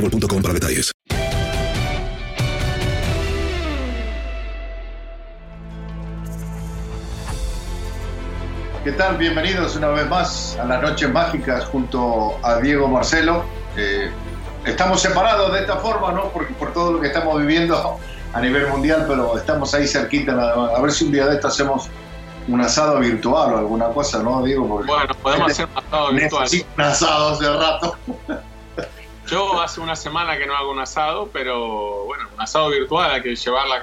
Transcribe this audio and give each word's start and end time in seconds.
boostmobile.com 0.00 0.42
para 0.42 0.54
detalles. 0.54 0.92
¿Qué 8.84 8.92
tal? 8.92 9.16
Bienvenidos 9.18 9.76
una 9.76 9.88
vez 9.88 10.08
más 10.08 10.56
a 10.58 10.64
las 10.64 10.80
noches 10.80 11.12
mágicas 11.12 11.64
junto 11.66 12.38
a 12.42 12.56
Diego 12.60 12.88
Marcelo. 12.88 13.44
Eh, 13.76 14.10
estamos 14.64 15.00
separados 15.02 15.52
de 15.52 15.60
esta 15.60 15.76
forma, 15.76 16.12
¿no? 16.12 16.30
Porque 16.30 16.54
por 16.54 16.72
todo 16.72 16.92
lo 16.92 17.00
que 17.00 17.08
estamos 17.08 17.38
viviendo 17.40 17.98
a 18.32 18.40
nivel 18.40 18.68
mundial, 18.68 19.04
pero 19.06 19.36
estamos 19.36 19.74
ahí 19.74 19.86
cerquita 19.86 20.32
nada 20.32 20.56
más. 20.56 20.78
A 20.78 20.80
ver 20.80 20.92
si 20.92 21.04
un 21.04 21.12
día 21.12 21.26
de 21.26 21.34
esto 21.34 21.48
hacemos 21.48 21.88
un 22.46 22.60
asado 22.62 22.98
virtual 23.00 23.52
o 23.54 23.58
alguna 23.58 23.88
cosa, 23.88 24.22
¿no, 24.22 24.42
Diego? 24.42 24.66
Porque 24.66 24.90
Bueno, 24.90 25.14
podemos 25.22 25.50
hacer 25.50 25.66
un 25.66 25.78
asado 25.78 26.12
virtual. 26.12 26.48
un 26.76 26.82
asado 26.82 27.28
hace 27.30 27.52
rato. 27.52 27.96
Yo 29.30 29.60
hace 29.60 29.80
una 29.80 29.96
semana 29.96 30.36
que 30.38 30.46
no 30.46 30.54
hago 30.56 30.70
un 30.70 30.80
asado, 30.80 31.30
pero 31.32 32.04
bueno, 32.04 32.24
un 32.34 32.40
asado 32.40 32.70
virtual 32.70 33.10
hay 33.10 33.22
que 33.22 33.34
llevar 33.36 33.66
la 33.68 33.80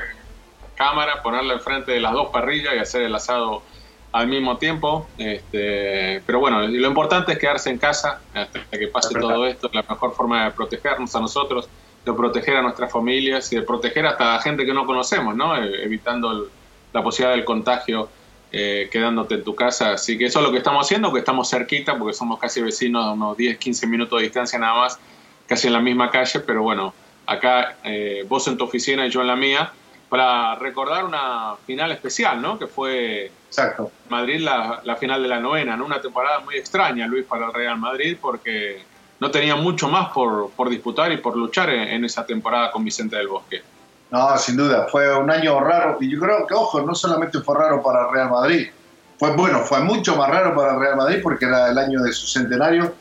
cámara, 0.75 1.21
ponerla 1.23 1.53
enfrente 1.53 1.91
de 1.93 1.99
las 1.99 2.13
dos 2.13 2.29
parrillas 2.31 2.73
y 2.75 2.79
hacer 2.79 3.03
el 3.03 3.15
asado 3.15 3.63
al 4.11 4.27
mismo 4.27 4.57
tiempo. 4.57 5.09
Este, 5.17 6.21
pero 6.25 6.39
bueno, 6.39 6.61
lo 6.61 6.87
importante 6.87 7.33
es 7.33 7.39
quedarse 7.39 7.69
en 7.69 7.77
casa 7.79 8.21
hasta 8.33 8.65
que 8.71 8.87
pase 8.87 9.13
todo 9.19 9.45
esto. 9.45 9.69
La 9.73 9.85
mejor 9.87 10.13
forma 10.13 10.45
de 10.45 10.51
protegernos 10.51 11.15
a 11.15 11.19
nosotros, 11.21 11.69
de 12.03 12.13
proteger 12.13 12.57
a 12.57 12.61
nuestras 12.61 12.91
familias 12.91 13.51
y 13.51 13.57
de 13.57 13.61
proteger 13.63 14.05
hasta 14.05 14.35
a 14.35 14.41
gente 14.41 14.65
que 14.65 14.73
no 14.73 14.85
conocemos, 14.85 15.35
¿no? 15.35 15.55
Eh, 15.61 15.83
evitando 15.83 16.31
el- 16.31 16.49
la 16.93 17.03
posibilidad 17.03 17.35
del 17.35 17.45
contagio. 17.45 18.09
eh, 18.57 18.87
quedándote 18.89 19.35
en 19.35 19.43
tu 19.43 19.53
casa, 19.53 19.93
así 19.93 20.17
que 20.17 20.25
eso 20.27 20.39
es 20.39 20.45
lo 20.45 20.51
que 20.51 20.59
estamos 20.59 20.85
haciendo, 20.85 21.11
que 21.11 21.19
estamos 21.19 21.49
cerquita, 21.49 21.97
porque 21.97 22.13
somos 22.13 22.39
casi 22.39 22.61
vecinos, 22.61 23.03
a 23.03 23.11
unos 23.11 23.35
10, 23.35 23.57
15 23.57 23.85
minutos 23.85 24.17
de 24.17 24.23
distancia 24.23 24.57
nada 24.57 24.75
más, 24.75 24.99
casi 25.47 25.67
en 25.67 25.73
la 25.73 25.79
misma 25.79 26.09
calle, 26.09 26.39
pero 26.39 26.63
bueno, 26.63 26.93
acá 27.25 27.75
eh, 27.83 28.25
vos 28.27 28.47
en 28.47 28.57
tu 28.57 28.65
oficina 28.65 29.05
y 29.05 29.09
yo 29.09 29.21
en 29.21 29.27
la 29.27 29.35
mía, 29.35 29.71
para 30.09 30.55
recordar 30.55 31.03
una 31.03 31.55
final 31.65 31.91
especial, 31.91 32.41
¿no? 32.41 32.57
Que 32.59 32.67
fue 32.67 33.31
Exacto. 33.47 33.91
Madrid 34.09 34.39
la, 34.39 34.81
la 34.83 34.95
final 34.95 35.21
de 35.21 35.27
la 35.27 35.39
novena, 35.39 35.75
¿no? 35.75 35.85
Una 35.85 36.01
temporada 36.01 36.39
muy 36.39 36.55
extraña, 36.55 37.07
Luis, 37.07 37.25
para 37.25 37.47
el 37.47 37.53
Real 37.53 37.77
Madrid, 37.77 38.17
porque 38.21 38.83
no 39.19 39.31
tenía 39.31 39.55
mucho 39.55 39.87
más 39.87 40.09
por, 40.09 40.51
por 40.51 40.69
disputar 40.69 41.11
y 41.11 41.17
por 41.17 41.35
luchar 41.35 41.69
en, 41.69 41.87
en 41.89 42.05
esa 42.05 42.25
temporada 42.25 42.71
con 42.71 42.83
Vicente 42.83 43.15
del 43.15 43.27
Bosque. 43.27 43.63
No, 44.11 44.37
sin 44.37 44.55
duda, 44.55 44.87
fue 44.89 45.17
un 45.17 45.29
año 45.31 45.59
raro. 45.59 45.97
Y 45.99 46.09
yo 46.09 46.19
creo 46.19 46.45
que, 46.45 46.53
ojo, 46.53 46.81
no 46.81 46.93
solamente 46.93 47.39
fue 47.39 47.57
raro 47.57 47.81
para 47.81 48.09
Real 48.11 48.29
Madrid, 48.29 48.69
fue 49.17 49.35
bueno, 49.35 49.59
fue 49.61 49.79
mucho 49.79 50.15
más 50.15 50.29
raro 50.29 50.55
para 50.55 50.77
Real 50.77 50.97
Madrid 50.97 51.19
porque 51.23 51.45
era 51.45 51.69
el 51.69 51.77
año 51.77 52.01
de 52.01 52.11
su 52.13 52.27
centenario, 52.27 52.93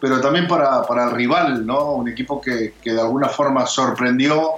pero 0.00 0.20
también 0.20 0.46
para, 0.48 0.82
para 0.82 1.04
el 1.04 1.10
rival, 1.12 1.66
¿no? 1.66 1.92
Un 1.92 2.08
equipo 2.08 2.40
que, 2.40 2.74
que 2.82 2.92
de 2.92 3.00
alguna 3.00 3.28
forma 3.28 3.66
sorprendió, 3.66 4.54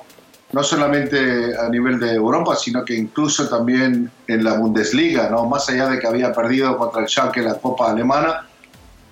no 0.53 0.63
solamente 0.63 1.57
a 1.59 1.69
nivel 1.69 1.99
de 1.99 2.13
Europa, 2.15 2.55
sino 2.57 2.85
que 2.85 2.95
incluso 2.95 3.49
también 3.49 4.11
en 4.27 4.45
la 4.45 4.55
Bundesliga, 4.55 5.29
¿no? 5.31 5.47
Más 5.47 5.69
allá 5.71 5.89
de 5.89 5.99
que 5.99 6.07
había 6.07 6.33
perdido 6.33 6.77
contra 6.77 7.01
el 7.03 7.09
Schalke 7.09 7.39
la 7.43 7.55
Copa 7.55 7.91
Alemana, 7.91 8.47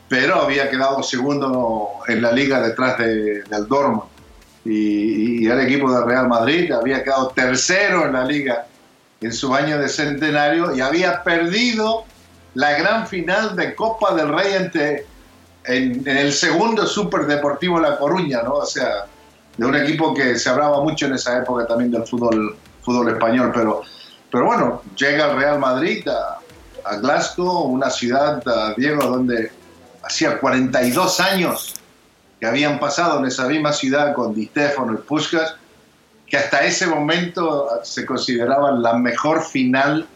pero 0.08 0.42
había 0.42 0.68
quedado 0.68 1.02
segundo 1.02 1.88
en 2.08 2.20
la 2.22 2.32
liga 2.32 2.60
detrás 2.60 2.98
de- 2.98 3.42
del 3.44 3.66
Dortmund 3.68 4.02
y, 4.64 5.44
y 5.44 5.46
el 5.46 5.60
equipo 5.60 5.90
de 5.90 6.04
Real 6.04 6.28
Madrid 6.28 6.70
había 6.72 7.02
quedado 7.02 7.28
tercero 7.28 8.04
en 8.06 8.12
la 8.12 8.24
liga 8.24 8.66
en 9.22 9.32
su 9.32 9.54
año 9.54 9.78
de 9.78 9.88
centenario 9.88 10.74
y 10.74 10.80
había 10.80 11.22
perdido 11.22 12.04
la 12.54 12.72
gran 12.72 13.06
final 13.06 13.54
de 13.56 13.74
Copa 13.74 14.14
del 14.14 14.28
Rey 14.34 14.54
ante, 14.54 15.06
en, 15.64 16.08
en 16.08 16.16
el 16.16 16.32
segundo 16.32 16.86
Super 16.86 17.26
Deportivo 17.26 17.78
La 17.78 17.98
Coruña, 17.98 18.42
¿no? 18.42 18.54
O 18.54 18.66
sea, 18.66 19.06
de 19.56 19.66
un 19.66 19.76
equipo 19.76 20.14
que 20.14 20.38
se 20.38 20.48
hablaba 20.48 20.82
mucho 20.82 21.06
en 21.06 21.14
esa 21.14 21.38
época 21.38 21.66
también 21.66 21.90
del 21.90 22.04
fútbol, 22.06 22.56
fútbol 22.82 23.10
español, 23.10 23.50
pero, 23.52 23.82
pero 24.30 24.46
bueno, 24.46 24.82
llega 24.96 25.30
el 25.30 25.36
Real 25.36 25.58
Madrid 25.58 26.06
a, 26.08 26.38
a 26.84 26.96
Glasgow, 26.96 27.64
una 27.64 27.90
ciudad, 27.90 28.42
a 28.48 28.74
Diego, 28.74 29.02
donde 29.02 29.52
hacía 30.02 30.38
42 30.38 31.20
años 31.20 31.74
que 32.38 32.46
habían 32.46 32.78
pasado 32.80 33.18
en 33.18 33.26
esa 33.26 33.46
misma 33.46 33.72
ciudad 33.72 34.14
con 34.14 34.34
Di 34.34 34.46
Stefano 34.46 34.94
y 34.94 34.96
Puskas, 34.96 35.56
que 36.26 36.38
hasta 36.38 36.64
ese 36.64 36.86
momento 36.86 37.68
se 37.82 38.06
consideraban 38.06 38.82
la 38.82 38.94
mejor 38.94 39.42
final 39.44 40.06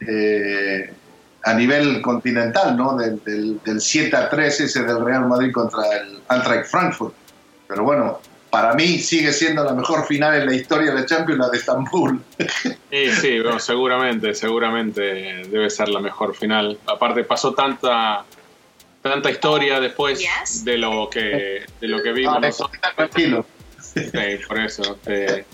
eh, 0.00 0.94
a 1.44 1.54
nivel 1.54 2.02
continental, 2.02 2.76
¿no? 2.76 2.96
Del, 2.96 3.22
del, 3.24 3.60
del 3.64 3.80
7 3.80 4.16
a 4.16 4.28
3 4.28 4.60
ese 4.60 4.82
del 4.82 5.04
Real 5.04 5.26
Madrid 5.26 5.52
contra 5.52 5.82
el 5.98 6.20
Eintracht 6.30 6.66
Frankfurt. 6.66 7.14
Pero 7.66 7.84
bueno, 7.84 8.20
para 8.50 8.74
mí 8.74 8.98
sigue 8.98 9.32
siendo 9.32 9.62
la 9.62 9.72
mejor 9.74 10.06
final 10.06 10.34
en 10.34 10.46
la 10.46 10.54
historia 10.54 10.90
de 10.92 11.00
la 11.00 11.06
Champions, 11.06 11.38
la 11.40 11.48
de 11.50 11.58
Estambul. 11.58 12.20
Sí, 12.90 13.10
sí, 13.20 13.40
bueno, 13.40 13.58
seguramente, 13.60 14.34
seguramente 14.34 15.02
debe 15.50 15.68
ser 15.68 15.90
la 15.90 16.00
mejor 16.00 16.34
final. 16.34 16.78
Aparte 16.86 17.22
pasó 17.22 17.52
tanta 17.52 18.24
tanta 19.02 19.30
historia 19.30 19.78
después 19.78 20.18
de 20.64 20.78
lo 20.78 21.08
que 21.10 21.66
de 21.80 21.88
lo 21.88 22.02
que 22.02 22.12
vimos 22.12 22.36
Ah, 22.36 22.40
nosotros. 22.40 22.80
Tranquilo. 22.96 23.46
Sí, 23.80 24.10
por 24.48 24.58
eso. 24.58 24.98
Este, 25.04 25.44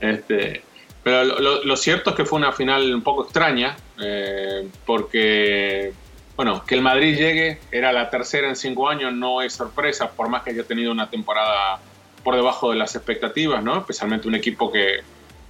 este, 0.00 0.62
pero 1.04 1.24
lo 1.24 1.76
cierto 1.76 2.10
es 2.10 2.16
que 2.16 2.24
fue 2.24 2.38
una 2.38 2.52
final 2.52 2.92
un 2.92 3.02
poco 3.02 3.24
extraña, 3.24 3.76
eh, 4.02 4.68
porque 4.84 5.92
bueno, 6.36 6.64
que 6.64 6.74
el 6.74 6.82
Madrid 6.82 7.16
llegue, 7.16 7.58
era 7.70 7.92
la 7.92 8.10
tercera 8.10 8.48
en 8.48 8.56
cinco 8.56 8.88
años, 8.88 9.12
no 9.12 9.42
es 9.42 9.52
sorpresa, 9.52 10.10
por 10.10 10.28
más 10.28 10.42
que 10.42 10.50
haya 10.50 10.64
tenido 10.64 10.90
una 10.90 11.10
temporada 11.10 11.78
por 12.24 12.34
debajo 12.34 12.70
de 12.70 12.76
las 12.76 12.96
expectativas, 12.96 13.62
¿no? 13.62 13.78
Especialmente 13.78 14.28
un 14.28 14.34
equipo 14.34 14.72
que 14.72 15.00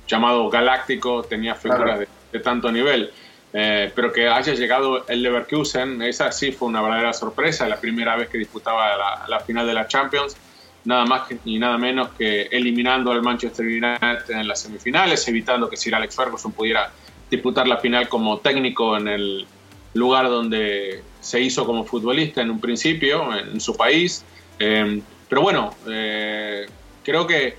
llamado 0.09 0.51
Galáctico 0.51 1.23
tenía 1.23 1.55
figuras 1.55 2.01
de, 2.01 2.09
de, 2.33 2.41
tanto 2.41 2.73
nivel. 2.73 3.11
Eh, 3.55 3.93
pero 3.95 4.13
que 4.13 4.29
haya 4.29 4.55
llegado 4.55 5.07
el 5.09 5.23
Leverkusen, 5.23 6.01
esa 6.03 6.33
sí 6.33 6.53
fue 6.53 6.69
una 6.69 6.81
verdadera 6.81 7.13
sorpresa, 7.13 7.69
la 7.69 7.77
primera 7.77 8.17
vez 8.17 8.29
que 8.29 8.39
disputaba 8.39 8.97
la, 8.97 9.25
la 9.29 9.41
final 9.41 9.67
de 9.67 9.75
la 9.75 9.87
Champions, 9.87 10.37
nada 10.85 11.05
más 11.05 11.29
que, 11.29 11.39
y 11.45 11.59
nada 11.59 11.77
menos 11.79 12.11
que 12.19 12.43
eliminando 12.51 13.13
al 13.13 13.23
Manchester 13.23 13.67
United 13.67 14.31
en 14.31 14.49
las 14.49 14.61
semifinales, 14.61 15.29
evitando 15.29 15.69
que 15.69 15.77
Sir 15.77 15.95
Alex 15.95 16.17
Ferguson 16.17 16.53
pudiera 16.53 16.91
disputar 17.33 17.67
la 17.67 17.79
final 17.79 18.09
como 18.11 18.39
técnico 18.39 18.95
en 18.97 19.09
el 19.09 19.47
lugar 19.95 20.29
donde 20.29 21.03
se 21.21 21.41
hizo 21.41 21.65
como 21.65 21.85
futbolista 21.85 22.43
en 22.43 22.51
un 22.51 22.61
principio, 22.61 23.35
en, 23.37 23.59
su 23.59 23.75
país. 23.75 24.23
Eh, 24.59 25.01
pero 25.29 25.41
bueno, 25.41 25.75
eh, 25.89 26.67
creo 27.03 27.27
que, 27.27 27.57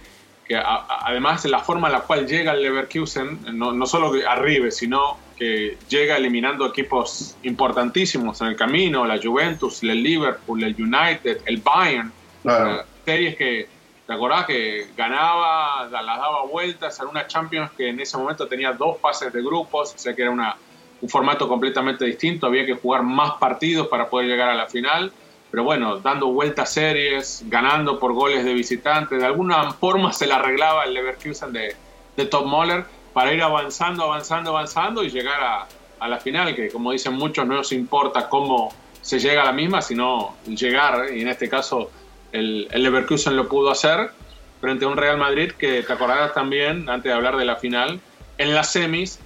que 0.47 0.55
a, 0.55 0.85
además 1.01 1.43
la 1.45 1.59
forma 1.59 1.87
en 1.87 1.93
la 1.93 2.01
cual 2.01 2.27
llega 2.27 2.51
el 2.51 2.61
Leverkusen, 2.61 3.39
no, 3.57 3.71
no 3.71 3.85
solo 3.87 4.13
arriba, 4.27 4.69
sino 4.69 5.17
que 5.37 5.77
llega 5.89 6.17
eliminando 6.17 6.67
equipos 6.67 7.35
importantísimos 7.41 8.39
en 8.41 8.49
el 8.49 8.55
camino, 8.55 9.05
la 9.05 9.19
Juventus, 9.21 9.81
el 9.81 10.03
Liverpool, 10.03 10.63
el 10.63 10.75
United, 10.75 11.41
el 11.45 11.57
Bayern, 11.57 12.13
Claro. 12.43 12.75
eh, 12.75 12.83
series 13.05 13.35
que, 13.37 13.67
¿te 14.05 14.13
acordás? 14.13 14.45
Que 14.45 14.87
ganaba, 14.95 15.87
las 15.89 16.05
daba 16.05 16.45
vueltas 16.45 16.99
en 16.99 17.07
una 17.07 17.27
Champions 17.27 17.71
que 17.77 17.89
en 17.89 17.99
ese 17.99 18.17
momento 18.17 18.47
tenía 18.47 18.73
dos 18.73 18.99
fases 18.99 19.31
de 19.31 19.41
grupos, 19.41 19.93
o 19.93 19.97
sea 19.97 20.13
que 20.13 20.23
era 20.23 20.31
una, 20.31 20.55
un 21.01 21.09
formato 21.09 21.47
completamente 21.47 22.05
distinto, 22.05 22.47
había 22.47 22.65
que 22.65 22.73
jugar 22.73 23.03
más 23.03 23.33
partidos 23.33 23.87
para 23.87 24.09
poder 24.09 24.27
llegar 24.27 24.49
a 24.49 24.55
la 24.55 24.67
final, 24.67 25.11
pero 25.51 25.63
bueno, 25.63 25.97
dando 25.97 26.27
vueltas 26.27 26.73
series, 26.73 27.43
ganando 27.47 27.99
por 27.99 28.13
goles 28.13 28.43
de 28.43 28.53
visitantes, 28.53 29.19
de 29.19 29.25
alguna 29.25 29.71
forma 29.71 30.11
se 30.11 30.27
la 30.27 30.37
arreglaba 30.37 30.85
el 30.85 30.93
Leverkusen 30.93 31.53
de, 31.53 31.75
de 32.17 32.25
Top 32.25 32.45
Moller 32.45 32.85
para 33.13 33.33
ir 33.33 33.41
avanzando, 33.43 34.03
avanzando, 34.03 34.49
avanzando 34.49 35.03
y 35.03 35.09
llegar 35.09 35.41
a, 35.43 35.67
a 35.99 36.07
la 36.07 36.19
final, 36.19 36.55
que 36.55 36.69
como 36.69 36.91
dicen 36.91 37.13
muchos, 37.13 37.45
no 37.45 37.55
nos 37.55 37.71
importa 37.71 38.27
cómo 38.27 38.73
se 39.01 39.19
llega 39.19 39.43
a 39.43 39.45
la 39.45 39.51
misma, 39.51 39.81
sino 39.81 40.35
llegar, 40.45 41.13
y 41.13 41.21
en 41.21 41.27
este 41.27 41.47
caso 41.47 41.91
el, 42.33 42.67
el, 42.71 42.83
Leverkusen 42.83 43.37
lo 43.37 43.47
pudo 43.47 43.71
hacer 43.71 44.11
frente 44.59 44.85
a 44.85 44.89
un 44.89 44.97
Real 44.97 45.17
Madrid 45.17 45.51
que, 45.51 45.83
te 45.83 45.93
acordarás 45.93 46.33
también, 46.33 46.89
antes 46.89 47.11
de 47.11 47.13
hablar 47.13 47.37
de 47.37 47.45
la 47.45 47.55
final, 47.55 47.99
en 48.37 48.53
las 48.53 48.71
semis 48.71 49.19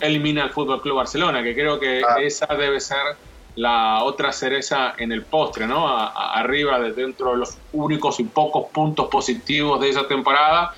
elimina 0.00 0.42
al 0.44 0.50
Fútbol 0.50 0.80
Club 0.80 0.96
Barcelona, 0.96 1.42
que 1.42 1.54
creo 1.54 1.78
que 1.78 2.02
ah. 2.08 2.20
esa 2.20 2.46
debe 2.46 2.80
ser 2.80 3.16
la 3.54 4.02
otra 4.02 4.32
cereza 4.32 4.94
en 4.96 5.12
el 5.12 5.22
postre, 5.22 5.66
¿no? 5.66 5.86
A, 5.88 6.06
a, 6.06 6.40
arriba, 6.40 6.80
de 6.80 6.92
dentro 6.92 7.32
de 7.32 7.38
los 7.38 7.58
únicos 7.72 8.18
y 8.20 8.24
pocos 8.24 8.70
puntos 8.72 9.08
positivos 9.08 9.80
de 9.80 9.90
esa 9.90 10.08
temporada, 10.08 10.74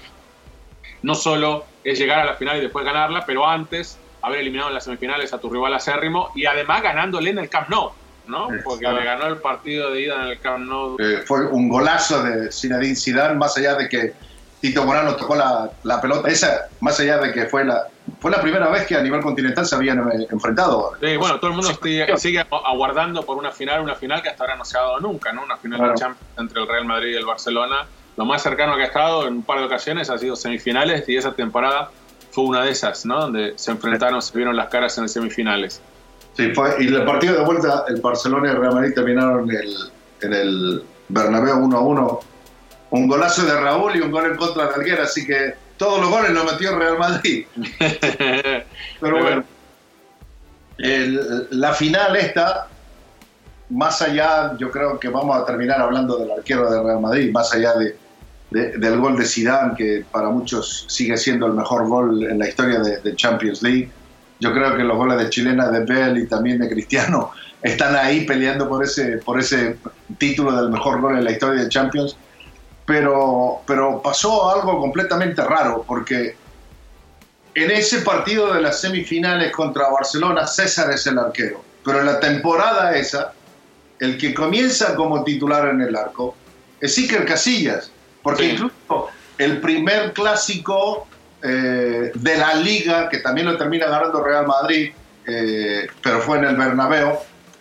no 1.02 1.14
solo 1.14 1.64
es 1.84 1.98
llegar 1.98 2.20
a 2.20 2.24
la 2.24 2.34
final 2.34 2.58
y 2.58 2.60
después 2.60 2.84
ganarla, 2.84 3.24
pero 3.26 3.46
antes 3.46 3.98
haber 4.24 4.40
eliminado 4.40 4.68
en 4.68 4.74
las 4.74 4.84
semifinales 4.84 5.32
a 5.34 5.38
tu 5.38 5.50
rival 5.50 5.74
acérrimo 5.74 6.30
y 6.34 6.46
además 6.46 6.82
ganándole 6.82 7.30
en 7.30 7.38
el 7.38 7.50
Camp 7.50 7.68
Nou. 7.68 7.92
¿No? 8.26 8.48
Porque 8.62 8.86
le 8.86 9.04
ganó 9.04 9.26
el 9.26 9.38
partido 9.38 9.90
de 9.90 10.02
ida 10.02 10.22
en 10.22 10.28
el 10.28 10.40
Camp 10.40 10.66
Nou. 10.66 10.96
Eh, 10.98 11.22
fue 11.24 11.46
un 11.46 11.68
golazo 11.68 12.22
de 12.22 12.50
Zinedine 12.50 12.96
Zidane, 12.96 13.34
más 13.34 13.56
allá 13.56 13.74
de 13.74 13.88
que 13.88 14.14
Tito 14.60 14.84
Morano 14.86 15.14
tocó 15.16 15.34
la, 15.34 15.70
la, 15.82 16.00
pelota. 16.00 16.28
Esa, 16.28 16.68
más 16.80 16.98
allá 16.98 17.18
de 17.18 17.32
que 17.32 17.44
fue 17.46 17.64
la, 17.64 17.86
fue 18.18 18.30
la 18.30 18.40
primera 18.40 18.68
vez 18.70 18.86
que 18.86 18.96
a 18.96 19.02
nivel 19.02 19.20
continental 19.20 19.66
se 19.66 19.74
habían 19.74 19.98
eh, 19.98 20.26
enfrentado. 20.30 20.92
Sí, 21.00 21.16
bueno, 21.16 21.38
todo 21.38 21.50
el 21.50 21.56
mundo 21.56 21.70
sigue, 21.82 22.16
sigue, 22.16 22.46
aguardando 22.50 23.22
por 23.24 23.36
una 23.36 23.50
final, 23.50 23.82
una 23.82 23.94
final 23.94 24.22
que 24.22 24.30
hasta 24.30 24.44
ahora 24.44 24.56
no 24.56 24.64
se 24.64 24.78
ha 24.78 24.80
dado 24.80 25.00
nunca, 25.00 25.32
¿no? 25.32 25.44
Una 25.44 25.58
final 25.58 25.78
claro. 25.78 25.92
de 25.92 25.98
Champions 25.98 26.30
entre 26.38 26.62
el 26.62 26.68
Real 26.68 26.86
Madrid 26.86 27.12
y 27.12 27.16
el 27.16 27.26
Barcelona. 27.26 27.86
Lo 28.16 28.24
más 28.24 28.42
cercano 28.42 28.76
que 28.76 28.84
ha 28.84 28.86
estado 28.86 29.26
en 29.26 29.34
un 29.34 29.42
par 29.42 29.58
de 29.58 29.64
ocasiones 29.64 30.08
ha 30.08 30.16
sido 30.16 30.36
semifinales 30.36 31.08
y 31.08 31.16
esa 31.16 31.32
temporada 31.32 31.90
fue 32.30 32.44
una 32.44 32.64
de 32.64 32.70
esas, 32.70 33.04
¿no? 33.04 33.20
Donde 33.20 33.52
se 33.56 33.70
enfrentaron, 33.70 34.22
se 34.22 34.36
vieron 34.36 34.56
las 34.56 34.68
caras 34.68 34.96
en 34.98 35.08
semifinales. 35.08 35.82
Sí, 36.36 36.52
fue, 36.52 36.76
y 36.80 36.88
el 36.88 37.04
partido 37.04 37.36
de 37.36 37.44
vuelta, 37.44 37.84
el 37.88 38.00
Barcelona 38.00 38.48
y 38.48 38.50
el 38.50 38.60
Real 38.60 38.74
Madrid 38.74 38.92
terminaron 38.94 39.48
en 39.50 39.56
el, 39.56 39.76
en 40.22 40.32
el 40.32 40.82
Bernabéu 41.08 41.58
1 41.64 41.76
a 41.76 41.80
1. 41.80 42.20
Un 42.90 43.08
golazo 43.08 43.44
de 43.44 43.60
Raúl 43.60 43.96
y 43.96 44.00
un 44.00 44.10
gol 44.10 44.26
en 44.26 44.36
contra 44.36 44.68
de 44.68 44.74
Alguera, 44.74 45.04
así 45.04 45.24
que 45.26 45.54
todos 45.76 46.00
los 46.00 46.10
goles 46.10 46.30
los 46.30 46.52
metió 46.52 46.70
el 46.70 46.78
Real 46.78 46.98
Madrid. 46.98 47.46
Pero 49.00 49.22
bueno, 49.22 49.44
el, 50.78 51.48
la 51.50 51.72
final 51.72 52.16
esta, 52.16 52.66
más 53.70 54.02
allá, 54.02 54.56
yo 54.58 54.70
creo 54.70 54.98
que 54.98 55.08
vamos 55.08 55.36
a 55.36 55.44
terminar 55.44 55.80
hablando 55.80 56.16
del 56.18 56.32
arquero 56.32 56.68
del 56.70 56.84
Real 56.84 57.00
Madrid, 57.00 57.30
más 57.32 57.52
allá 57.54 57.74
de, 57.74 57.96
de, 58.50 58.78
del 58.78 58.98
gol 58.98 59.16
de 59.16 59.24
Zidane, 59.24 59.74
que 59.76 60.04
para 60.10 60.30
muchos 60.30 60.86
sigue 60.88 61.16
siendo 61.16 61.46
el 61.46 61.52
mejor 61.52 61.86
gol 61.86 62.24
en 62.24 62.38
la 62.40 62.48
historia 62.48 62.80
de, 62.80 62.98
de 62.98 63.14
Champions 63.14 63.62
League 63.62 63.90
yo 64.44 64.52
creo 64.52 64.76
que 64.76 64.84
los 64.84 64.98
goles 64.98 65.16
de 65.16 65.30
chilena 65.30 65.70
de 65.70 65.86
Bell 65.86 66.18
y 66.18 66.26
también 66.26 66.58
de 66.58 66.68
Cristiano 66.68 67.30
están 67.62 67.96
ahí 67.96 68.26
peleando 68.26 68.68
por 68.68 68.84
ese, 68.84 69.16
por 69.16 69.40
ese 69.40 69.78
título 70.18 70.54
del 70.54 70.70
mejor 70.70 71.00
gol 71.00 71.16
en 71.16 71.24
la 71.24 71.30
historia 71.30 71.62
de 71.62 71.68
Champions. 71.70 72.14
Pero, 72.84 73.62
pero 73.66 74.02
pasó 74.02 74.50
algo 74.54 74.78
completamente 74.78 75.42
raro, 75.42 75.82
porque 75.88 76.36
en 77.54 77.70
ese 77.70 78.02
partido 78.02 78.52
de 78.52 78.60
las 78.60 78.82
semifinales 78.82 79.50
contra 79.50 79.88
Barcelona, 79.88 80.46
César 80.46 80.90
es 80.90 81.06
el 81.06 81.18
arquero. 81.18 81.64
Pero 81.82 82.00
en 82.00 82.06
la 82.06 82.20
temporada 82.20 82.94
esa, 82.94 83.32
el 83.98 84.18
que 84.18 84.34
comienza 84.34 84.94
como 84.94 85.24
titular 85.24 85.68
en 85.70 85.80
el 85.80 85.96
arco 85.96 86.36
es 86.82 86.98
Iker 86.98 87.24
Casillas. 87.24 87.90
Porque 88.22 88.42
sí. 88.42 88.50
incluso 88.50 89.08
el 89.38 89.62
primer 89.62 90.12
clásico 90.12 91.08
eh, 91.46 92.10
de 92.14 92.38
la 92.38 92.54
liga, 92.54 93.10
que 93.10 93.18
también 93.18 93.46
lo 93.46 93.58
termina 93.58 93.86
ganando 93.86 94.24
Real 94.24 94.46
Madrid, 94.46 94.92
eh, 95.26 95.86
pero 96.02 96.20
fue 96.20 96.38
en 96.38 96.44
el 96.44 96.56
Bernabéu, 96.56 97.18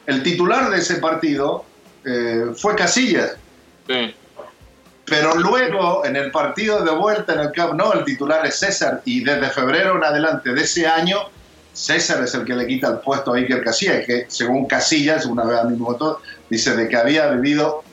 el 0.08 0.24
titular 0.24 0.70
de 0.70 0.78
ese 0.78 0.96
partido 0.96 1.66
eh, 2.06 2.46
fue 2.56 2.76
Casillas. 2.76 3.36
Sí. 3.86 4.16
Pero 5.04 5.36
luego, 5.36 6.06
en 6.06 6.16
el 6.16 6.32
partido 6.32 6.82
de 6.82 6.92
vuelta 6.92 7.34
en 7.34 7.42
el 7.42 7.52
Camp 7.52 7.74
Nou, 7.74 7.92
el 7.92 8.06
titular 8.06 8.46
es 8.46 8.56
César, 8.56 9.02
y 9.04 9.22
desde 9.22 9.50
febrero 9.50 9.98
en 9.98 10.04
adelante 10.06 10.54
de 10.54 10.62
ese 10.62 10.88
año, 10.88 11.18
César 11.74 12.24
es 12.24 12.34
el 12.36 12.46
que 12.46 12.56
le 12.56 12.66
quita 12.66 12.88
el 12.88 13.00
puesto 13.00 13.34
a 13.34 13.38
Iker 13.38 13.66
Casillas, 13.66 14.06
que 14.06 14.28
según 14.30 14.66
Casillas, 14.66 15.26
una 15.26 15.44
vez 15.44 15.60
a 15.60 15.66
mi 15.66 15.76
motor, 15.76 16.20
dice 16.50 16.74
de 16.78 16.88
que 16.88 16.96
había 16.96 17.28
vivido 17.32 17.84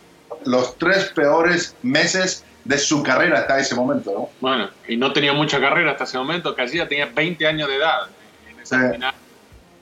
los 0.45 0.79
tres 0.79 1.07
peores 1.07 1.75
meses 1.83 2.45
de 2.70 2.78
su 2.78 3.02
carrera 3.02 3.40
hasta 3.40 3.58
ese 3.58 3.75
momento, 3.75 4.12
¿no? 4.12 4.29
Bueno, 4.41 4.70
y 4.86 4.96
no 4.96 5.12
tenía 5.12 5.32
mucha 5.32 5.60
carrera 5.60 5.91
hasta 5.91 6.05
ese 6.05 6.19
momento, 6.19 6.55
Casillas 6.55 6.89
tenía 6.89 7.06
20 7.06 7.44
años 7.44 7.69
de 7.69 7.74
edad 7.74 8.06
en 8.48 8.60
esa 8.60 8.81
sí. 8.81 8.93
final, 8.93 9.15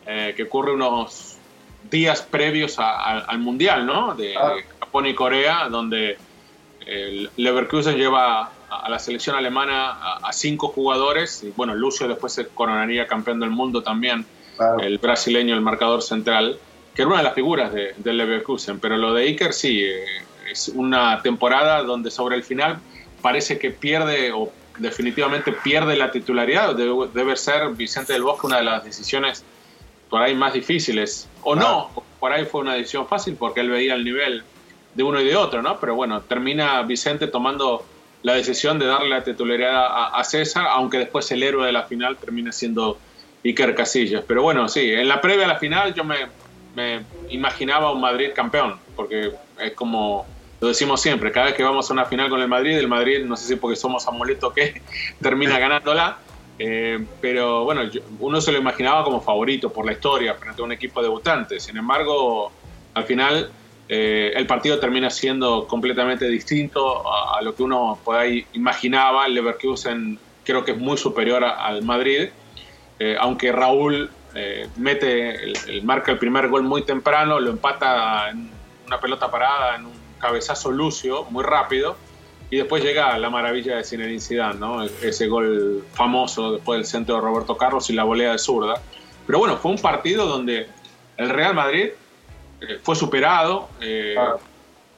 eh, 0.07 0.33
que 0.35 0.45
ocurre 0.45 0.73
unos 0.73 1.37
días 1.91 2.23
previos 2.23 2.79
a, 2.79 2.89
a, 2.93 3.19
al 3.19 3.41
Mundial, 3.41 3.85
¿no? 3.85 4.15
De, 4.15 4.35
ah. 4.35 4.55
de, 4.55 4.65
Japón 4.81 5.05
y 5.05 5.15
Corea, 5.15 5.69
donde 5.69 6.17
el 6.87 7.31
Leverkusen 7.37 7.99
lleva 7.99 8.53
a 8.71 8.89
la 8.89 8.99
selección 8.99 9.37
alemana 9.37 9.91
a, 9.91 10.21
a, 10.27 10.33
cinco 10.33 10.69
jugadores, 10.69 11.43
y 11.43 11.53
bueno, 11.55 11.75
Lucio 11.75 12.09
después 12.09 12.33
se 12.33 12.49
coronaría 12.49 13.07
campeón 13.07 13.39
del 13.39 13.51
mundo 13.51 13.83
también, 13.83 14.25
claro. 14.57 14.81
el 14.81 14.97
brasileño, 14.97 15.55
el 15.55 15.61
marcador 15.61 16.01
central, 16.01 16.59
que 16.95 17.03
era 17.03 17.11
una 17.11 17.19
de 17.19 17.25
las 17.25 17.35
figuras 17.35 17.71
del 17.71 17.93
de 17.99 18.13
Leverkusen, 18.15 18.81
pero 18.81 18.97
lo 18.97 19.13
de 19.13 19.25
Iker 19.25 19.53
sí, 19.53 19.85
eh, 19.85 20.05
es 20.51 20.69
una 20.69 21.21
temporada 21.23 21.83
donde 21.83 22.11
sobre 22.11 22.37
el 22.37 22.45
final 22.45 22.79
parece 23.23 23.59
que 23.59 23.71
pierde 23.71 24.33
o 24.33 24.53
definitivamente 24.79 25.53
pierde 25.53 25.97
la 25.97 26.11
titularidad. 26.11 26.75
Debe, 26.75 27.09
debe, 27.13 27.37
ser 27.37 27.71
Vicente 27.71 28.13
del 28.13 28.23
Bosque 28.23 28.47
una 28.47 28.59
de 28.59 28.65
las 28.65 28.85
decisiones 28.85 29.45
por 30.09 30.23
ahí 30.23 30.35
más 30.35 30.53
difíciles. 30.53 31.29
O 31.43 31.55
no, 31.55 31.91
ah. 31.97 32.01
por 32.21 32.33
ahí 32.33 32.45
fue 32.45 32.61
una 32.61 32.75
decisión 32.75 33.07
fácil 33.07 33.37
porque 33.37 33.61
él 33.61 33.71
veía 33.71 33.95
el 33.95 34.05
nivel 34.05 34.43
de 34.95 35.03
uno 35.03 35.21
y 35.21 35.25
de 35.27 35.37
otro, 35.37 35.63
¿no? 35.63 35.79
Pero 35.79 35.95
bueno, 35.95 36.21
termina 36.23 36.83
Vicente 36.83 37.27
tomando 37.27 37.85
la 38.23 38.35
decisión 38.35 38.79
de 38.79 38.87
darle 38.87 39.11
la 39.11 39.23
titularidad 39.23 39.87
a, 39.87 40.07
a 40.19 40.25
César, 40.25 40.67
aunque 40.71 40.99
después 40.99 41.31
el 41.31 41.43
héroe 41.43 41.67
de 41.67 41.73
la 41.73 41.85
final 41.85 42.17
termina 42.17 42.53
siendo 42.53 42.99
Iker 43.45 43.75
Casillas. 43.75 44.25
Pero 44.27 44.43
bueno, 44.43 44.69
sí, 44.69 44.91
en 44.91 45.09
la 45.09 45.21
previa 45.21 45.45
a 45.45 45.49
la 45.49 45.57
final 45.57 45.95
yo 45.95 46.05
me, 46.05 46.17
me 46.75 47.05
imaginaba 47.31 47.93
un 47.93 48.01
Madrid 48.01 48.31
campeón, 48.35 48.79
porque 48.97 49.33
es 49.61 49.73
como 49.73 50.27
lo 50.61 50.69
decimos 50.69 51.01
siempre, 51.01 51.31
cada 51.31 51.47
vez 51.47 51.55
que 51.55 51.63
vamos 51.63 51.89
a 51.91 51.93
una 51.93 52.05
final 52.05 52.29
con 52.29 52.41
el 52.41 52.49
Madrid, 52.49 52.77
el 52.77 52.89
Madrid, 52.89 53.25
no 53.25 53.37
sé 53.37 53.47
si 53.47 53.57
porque 53.57 53.77
somos 53.77 54.07
amuleto 54.09 54.53
que 54.53 54.83
termina 55.23 55.59
ganándola, 55.59 56.19
eh, 56.59 57.05
pero 57.21 57.65
bueno, 57.65 57.85
yo, 57.85 58.01
uno 58.19 58.41
se 58.41 58.51
lo 58.51 58.59
imaginaba 58.59 59.05
como 59.05 59.21
favorito 59.21 59.73
por 59.73 59.87
la 59.87 59.93
historia 59.93 60.35
frente 60.35 60.61
a 60.61 60.65
un 60.65 60.73
equipo 60.73 61.01
debutante. 61.01 61.61
Sin 61.61 61.77
embargo, 61.77 62.51
al 62.95 63.05
final 63.05 63.51
eh, 63.89 64.33
el 64.35 64.47
partido 64.47 64.81
termina 64.81 65.09
siendo 65.09 65.69
completamente 65.69 66.29
distinto 66.29 67.09
a, 67.09 67.39
a, 67.39 67.43
lo 67.43 67.55
que 67.55 67.63
uno 67.63 67.99
por 68.05 68.17
ahí 68.17 68.45
imaginaba. 68.55 69.27
El 69.27 69.35
Leverkusen 69.35 70.19
creo 70.49 70.65
que 70.65 70.73
es 70.73 70.79
muy 70.79 70.97
superior 70.97 71.45
a, 71.45 71.67
al 71.67 71.83
Madrid, 71.83 72.31
eh, 72.99 73.17
aunque 73.21 73.53
Raúl 73.53 74.11
eh, 74.35 74.67
mete, 74.77 75.53
el, 75.71 75.83
marca 75.85 76.11
el 76.11 76.19
primer 76.19 76.49
gol 76.49 76.63
muy 76.63 76.83
temprano, 76.83 77.39
lo 77.39 77.51
empata 77.51 78.31
en 78.31 78.51
una 78.87 78.99
pelota 78.99 79.31
parada, 79.31 79.77
en 79.77 79.87
un 79.87 79.98
cabezazo 80.19 80.71
lucio, 80.71 81.25
muy 81.31 81.45
rápido, 81.45 81.97
y 82.51 82.57
después 82.57 82.83
llega 82.83 83.17
la 83.19 83.31
maravilla 83.31 83.77
de 83.77 83.85
Zinedine 83.85 84.21
Zidane, 84.21 84.59
¿no? 84.59 84.83
Ese 84.83 85.27
gol 85.27 85.85
famoso 85.93 86.53
después 86.53 86.79
del 86.79 86.87
centro 86.87 87.17
de 87.17 87.21
Roberto 87.21 87.57
Carlos 87.57 87.91
y 87.91 87.93
la 87.93 88.05
volea 88.05 88.33
de 88.33 88.39
zurda. 88.39 88.81
Pero 89.27 89.39
bueno, 89.39 89.59
fue 89.59 89.71
un 89.71 89.79
partido 89.79 90.27
donde 90.27 90.67
el 91.19 91.29
Real 91.29 91.55
Madrid 91.55 91.91
eh, 92.61 92.79
fue 92.83 92.97
superado. 92.97 93.69
Eh, 93.81 94.17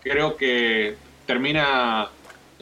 creo 0.02 0.36
que 0.36 0.96
termina 1.26 2.08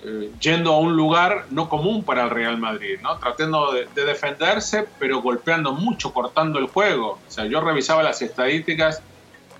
eh, 0.04 0.30
yendo 0.40 0.74
a 0.74 0.78
un 0.78 0.96
lugar 0.96 1.46
no 1.50 1.68
común 1.68 2.04
para 2.04 2.24
el 2.24 2.30
Real 2.30 2.56
Madrid, 2.56 2.98
¿no? 3.02 3.18
Tratando 3.18 3.72
de, 3.72 3.86
defenderse, 3.94 4.86
pero 4.98 5.20
golpeando 5.20 5.72
mucho, 5.72 6.12
cortando 6.12 6.58
el 6.58 6.66
juego. 6.66 7.18
O 7.26 7.30
sea, 7.30 7.46
yo 7.46 7.60
revisaba 7.60 8.02
las 8.02 8.22
estadísticas, 8.22 9.02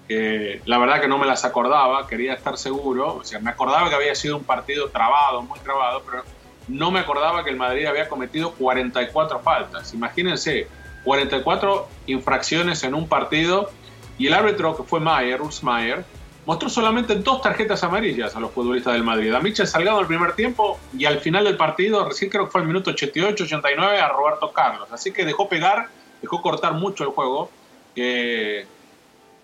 la 0.09 0.79
verdad 0.79 1.01
que 1.01 1.09
no 1.09 1.19
me 1.19 1.27
las 1.27 1.45
acordaba, 1.45 2.07
quería 2.07 2.35
estar 2.35 2.57
seguro. 2.57 3.17
O 3.17 3.25
sea, 3.25 3.41
me 3.41 3.51
acordaba 3.51 3.89
que 3.89 3.95
había 3.95 4.15
sido 4.15 4.37
un 4.37 4.45
partido 4.45 4.89
trabado, 4.89 5.43
muy 5.43 5.59
trabado, 5.61 6.03
pero 6.05 6.25
no 6.69 6.91
me 6.91 7.01
acordaba 7.01 7.45
que 7.45 7.51
el 7.51 7.57
Madrid 7.57 7.87
había 7.87 8.09
cometido 8.09 8.53
44 8.53 9.41
faltas. 9.41 9.93
Imagínense, 9.95 10.69
44 11.05 11.89
infracciones 12.07 12.83
en 12.85 12.95
un 12.95 13.09
partido 13.09 13.71
y 14.19 14.27
el 14.27 14.35
árbitro 14.35 14.77
que 14.77 14.83
fue 14.83 15.01
Mayer, 15.01 15.41
Urs 15.41 15.63
Mayer, 15.63 16.05
mostró 16.45 16.69
solamente 16.69 17.15
dos 17.17 17.43
tarjetas 17.43 17.85
amarillas 17.85 18.35
a 18.35 18.41
los 18.41 18.51
futbolistas 18.53 18.95
del 18.95 19.05
Madrid. 19.05 19.33
A 19.35 19.41
Michel 19.41 19.67
Salgado 19.67 20.01
el 20.01 20.07
primer 20.07 20.33
tiempo 20.33 20.79
y 20.97 21.05
al 21.05 21.21
final 21.21 21.45
del 21.45 21.57
partido, 21.57 22.05
recién 22.07 22.31
creo 22.31 22.47
que 22.47 22.51
fue 22.51 22.63
el 22.63 22.67
minuto 22.67 22.91
88, 22.91 23.45
89, 23.45 24.01
a 24.01 24.09
Roberto 24.09 24.53
Carlos. 24.53 24.89
Así 24.91 25.13
que 25.13 25.25
dejó 25.25 25.49
pegar, 25.49 25.89
dejó 26.23 26.41
cortar 26.41 26.73
mucho 26.73 27.05
el 27.05 27.11
juego. 27.11 27.51
Que 27.95 28.67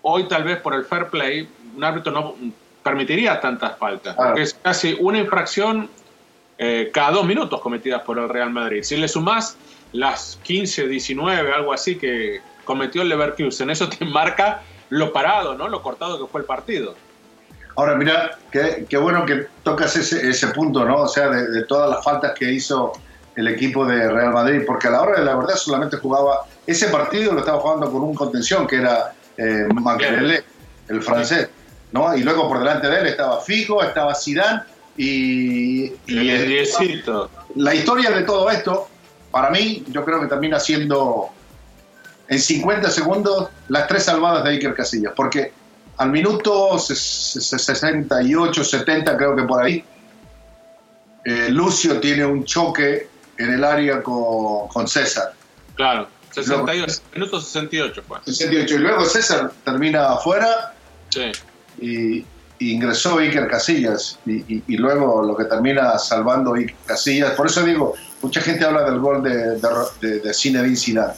hoy 0.07 0.27
tal 0.27 0.43
vez 0.43 0.57
por 0.59 0.75
el 0.75 0.85
fair 0.85 1.07
play, 1.07 1.49
un 1.75 1.83
árbitro 1.83 2.11
no 2.11 2.35
permitiría 2.83 3.41
tantas 3.41 3.77
faltas. 3.77 4.15
Porque 4.15 4.43
es 4.43 4.53
casi 4.53 4.95
una 4.99 5.17
infracción 5.17 5.89
eh, 6.59 6.91
cada 6.93 7.11
dos 7.11 7.25
minutos 7.25 7.59
cometidas 7.59 8.03
por 8.03 8.19
el 8.19 8.29
Real 8.29 8.51
Madrid. 8.51 8.83
Si 8.83 8.95
le 8.95 9.07
sumás 9.07 9.57
las 9.93 10.39
15, 10.43 10.87
19, 10.87 11.51
algo 11.51 11.73
así 11.73 11.97
que 11.97 12.39
cometió 12.63 13.01
el 13.01 13.09
Leverkusen, 13.09 13.71
eso 13.71 13.89
te 13.89 14.05
marca 14.05 14.61
lo 14.89 15.11
parado, 15.11 15.55
¿no? 15.55 15.67
Lo 15.67 15.81
cortado 15.81 16.23
que 16.23 16.31
fue 16.31 16.41
el 16.41 16.45
partido. 16.45 16.93
Ahora, 17.75 17.95
mira, 17.95 18.37
qué, 18.51 18.85
qué 18.87 18.97
bueno 18.97 19.25
que 19.25 19.47
tocas 19.63 19.95
ese, 19.95 20.29
ese, 20.29 20.47
punto, 20.49 20.85
¿no? 20.85 21.01
O 21.01 21.07
sea, 21.07 21.29
de, 21.29 21.63
todas 21.63 21.89
las 21.89 22.03
faltas 22.03 22.33
que 22.37 22.51
hizo 22.51 22.93
el 23.35 23.47
equipo 23.47 23.85
de 23.87 24.07
Real 24.07 24.31
Madrid, 24.31 24.61
porque 24.67 24.87
a 24.87 24.91
la 24.91 25.01
hora 25.01 25.19
de 25.19 25.25
la 25.25 25.35
verdad 25.35 25.55
solamente 25.55 25.97
jugaba, 25.97 26.41
ese 26.67 26.89
partido 26.89 27.33
lo 27.33 27.39
estaba 27.39 27.59
jugando 27.59 27.91
con 27.91 28.03
un 28.03 28.13
contención 28.13 28.67
que 28.67 28.77
era 28.77 29.14
eh, 29.37 30.43
el 30.87 31.01
francés, 31.01 31.49
¿no? 31.91 32.15
Y 32.15 32.23
luego 32.23 32.47
por 32.47 32.59
delante 32.59 32.87
de 32.87 32.99
él 32.99 33.07
estaba 33.07 33.41
Figo, 33.41 33.83
estaba 33.83 34.15
Zidane 34.15 34.61
y... 34.97 35.91
y 36.07 36.29
el, 36.29 36.67
la 37.55 37.73
historia 37.73 38.11
de 38.11 38.23
todo 38.23 38.49
eto, 38.51 38.87
para 39.31 39.49
mí, 39.49 39.83
yo 39.89 40.03
creo 40.05 40.21
que 40.21 40.27
termina 40.27 40.59
siendo 40.59 41.29
en 42.27 42.39
50 42.39 42.89
segundos 42.89 43.49
las 43.67 43.87
tres 43.87 44.03
salvadas 44.03 44.43
de 44.43 44.51
Iker 44.51 44.73
Casillas, 44.73 45.13
porque 45.15 45.51
al 45.97 46.11
minuto 46.11 46.77
68, 46.77 48.63
70 48.63 49.17
creo 49.17 49.35
que 49.35 49.43
por 49.43 49.63
ahí, 49.63 49.83
eh, 51.23 51.47
Lucio 51.49 51.99
tiene 51.99 52.25
un 52.25 52.43
choque 52.43 53.07
en 53.37 53.53
el 53.53 53.63
área 53.63 54.01
con, 54.03 54.87
César. 54.87 55.33
Claro, 55.75 56.07
68, 56.43 57.01
minuto 57.13 57.39
68 57.39 58.03
fue. 58.07 58.19
68, 58.25 58.75
y 58.75 58.77
luego 58.79 59.05
César 59.05 59.51
termina 59.63 60.13
afuera 60.13 60.73
sí. 61.09 61.31
y, 61.79 62.25
ingresó 62.57 63.17
Iker 63.19 63.47
Casillas, 63.47 64.17
y, 64.25 64.63
y, 64.65 64.77
luego 64.77 65.21
lo 65.21 65.35
que 65.35 65.43
termina 65.45 65.97
salvando 65.97 66.53
Iker 66.53 66.75
Casillas, 66.85 67.31
por 67.31 67.47
eso 67.47 67.63
digo, 67.63 67.95
mucha 68.21 68.41
gente 68.41 68.63
habla 68.63 68.83
del 68.89 68.99
gol 68.99 69.21
de, 69.23 69.59
de, 69.59 69.69
de, 70.01 70.19
de 70.19 70.33
Zinedine 70.33 70.75
Zidane. 70.75 71.13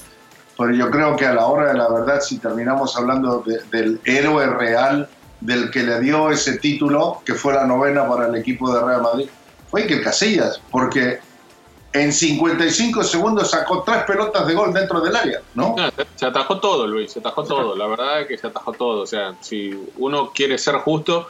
Pero 0.57 0.73
yo 0.73 0.89
creo 0.89 1.15
que 1.15 1.25
a 1.25 1.33
la 1.33 1.45
hora 1.45 1.71
de 1.71 1.77
la 1.77 1.87
verdad, 1.89 2.19
si 2.21 2.39
terminamos 2.39 2.97
hablando 2.97 3.43
del 3.71 4.01
héroe 4.05 4.47
real, 4.47 5.07
del 5.39 5.69
que 5.69 5.83
le 5.83 5.99
dio 5.99 6.31
ese 6.31 6.57
título, 6.57 7.21
que 7.23 7.35
fue 7.35 7.53
la 7.53 7.65
novena 7.65 8.07
para 8.07 8.27
el 8.27 8.35
equipo 8.35 8.73
de 8.73 8.83
Real 8.83 9.03
Madrid, 9.03 9.27
fue 9.69 9.83
Iker 9.83 10.01
Casillas, 10.01 10.59
porque 10.71 11.19
en 12.01 12.13
55 12.13 13.03
segundos 13.03 13.51
sacó 13.51 13.83
tres 13.83 14.03
pelotas 14.03 14.47
de 14.47 14.53
gol 14.53 14.73
dentro 14.73 15.01
del 15.01 15.15
área, 15.15 15.41
¿no? 15.55 15.75
se 16.15 16.25
atajó 16.25 16.59
todo, 16.59 16.87
Luis, 16.87 17.11
se 17.11 17.19
atajó 17.19 17.43
todo. 17.43 17.75
La 17.75 17.87
verdad 17.87 18.21
es 18.21 18.27
que 18.27 18.37
se 18.37 18.47
atajó 18.47 18.73
todo. 18.73 19.01
O 19.01 19.07
sea, 19.07 19.35
si 19.41 19.71
uno 19.97 20.31
quiere 20.33 20.57
ser 20.57 20.75
justo, 20.75 21.27